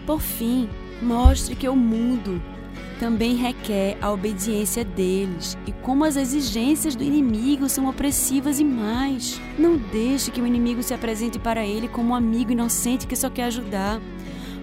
Por 0.07 0.21
fim, 0.21 0.69
mostre 1.01 1.57
que 1.57 1.69
o 1.69 1.75
mundo 1.75 2.43
também 3.01 3.37
requer 3.37 3.97
a 4.03 4.11
obediência 4.11 4.85
deles 4.85 5.57
e 5.67 5.73
como 5.73 6.05
as 6.05 6.17
exigências 6.17 6.95
do 6.95 7.03
inimigo 7.03 7.69
são 7.69 7.89
opressivas 7.89 8.61
e 8.61 8.65
mais. 8.65 9.41
Não 9.59 9.79
deixe 9.79 10.31
que 10.31 10.43
o 10.43 10.47
inimigo 10.47 10.83
se 10.83 10.93
apresente 10.93 11.39
para 11.39 11.65
ele 11.65 11.89
como 11.89 12.11
um 12.11 12.15
amigo 12.15 12.53
inocente 12.53 13.07
que 13.07 13.17
só 13.17 13.31
quer 13.31 13.45
ajudar. 13.45 13.99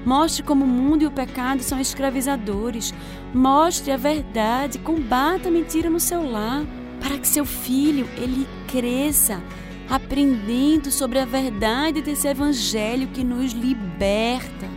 Mostre 0.06 0.44
como 0.44 0.64
o 0.64 0.68
mundo 0.68 1.02
e 1.02 1.08
o 1.08 1.12
pecado 1.12 1.64
são 1.64 1.80
escravizadores. 1.80 2.94
Mostre 3.34 3.92
a 3.92 3.98
verdade, 3.98 4.78
combata 4.78 5.50
a 5.50 5.52
mentira 5.52 5.90
no 5.90 6.00
seu 6.00 6.30
lar, 6.30 6.64
para 7.02 7.18
que 7.18 7.28
seu 7.28 7.46
filho 7.46 8.08
ele 8.16 8.48
cresça 8.68 9.42
aprendendo 9.90 10.92
sobre 10.92 11.20
a 11.20 11.26
verdade 11.26 12.02
desse 12.02 12.28
evangelho 12.28 13.08
que 13.08 13.24
nos 13.24 13.52
liberta, 13.54 14.68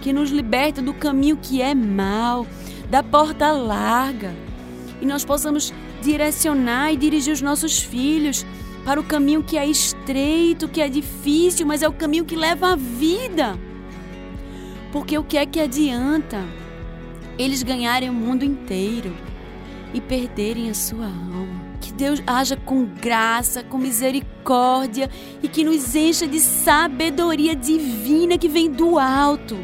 que 0.00 0.12
nos 0.12 0.30
liberta 0.30 0.80
do 0.80 0.94
caminho 0.94 1.36
que 1.36 1.60
é 1.60 1.74
mal, 1.74 2.46
da 2.88 3.02
porta 3.02 3.50
larga, 3.52 4.34
e 5.00 5.06
nós 5.06 5.24
possamos 5.24 5.72
direcionar 6.02 6.92
e 6.92 6.96
dirigir 6.96 7.32
os 7.32 7.42
nossos 7.42 7.78
filhos 7.78 8.46
para 8.84 9.00
o 9.00 9.04
caminho 9.04 9.42
que 9.42 9.58
é 9.58 9.66
estreito, 9.66 10.68
que 10.68 10.80
é 10.80 10.88
difícil, 10.88 11.66
mas 11.66 11.82
é 11.82 11.88
o 11.88 11.92
caminho 11.92 12.24
que 12.24 12.36
leva 12.36 12.72
à 12.72 12.76
vida. 12.76 13.58
Porque 14.96 15.18
o 15.18 15.22
que 15.22 15.36
é 15.36 15.44
que 15.44 15.60
adianta 15.60 16.42
eles 17.38 17.62
ganharem 17.62 18.08
o 18.08 18.14
mundo 18.14 18.46
inteiro 18.46 19.14
e 19.92 20.00
perderem 20.00 20.70
a 20.70 20.74
sua 20.74 21.04
alma? 21.04 21.76
Que 21.82 21.92
Deus 21.92 22.22
haja 22.26 22.56
com 22.56 22.86
graça, 22.86 23.62
com 23.62 23.76
misericórdia 23.76 25.10
e 25.42 25.48
que 25.48 25.62
nos 25.64 25.94
encha 25.94 26.26
de 26.26 26.40
sabedoria 26.40 27.54
divina 27.54 28.38
que 28.38 28.48
vem 28.48 28.70
do 28.70 28.98
alto 28.98 29.58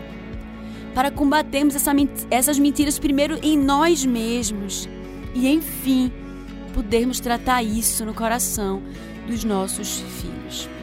para 0.94 1.10
combatermos 1.10 1.74
essa, 1.74 1.92
essas 2.30 2.58
mentiras 2.58 2.98
primeiro 2.98 3.38
em 3.42 3.56
nós 3.56 4.04
mesmos 4.04 4.86
e, 5.34 5.48
enfim, 5.48 6.12
podermos 6.74 7.20
tratar 7.20 7.62
isso 7.62 8.04
no 8.04 8.12
coração 8.12 8.82
dos 9.26 9.44
nossos 9.44 10.04
filhos. 10.20 10.68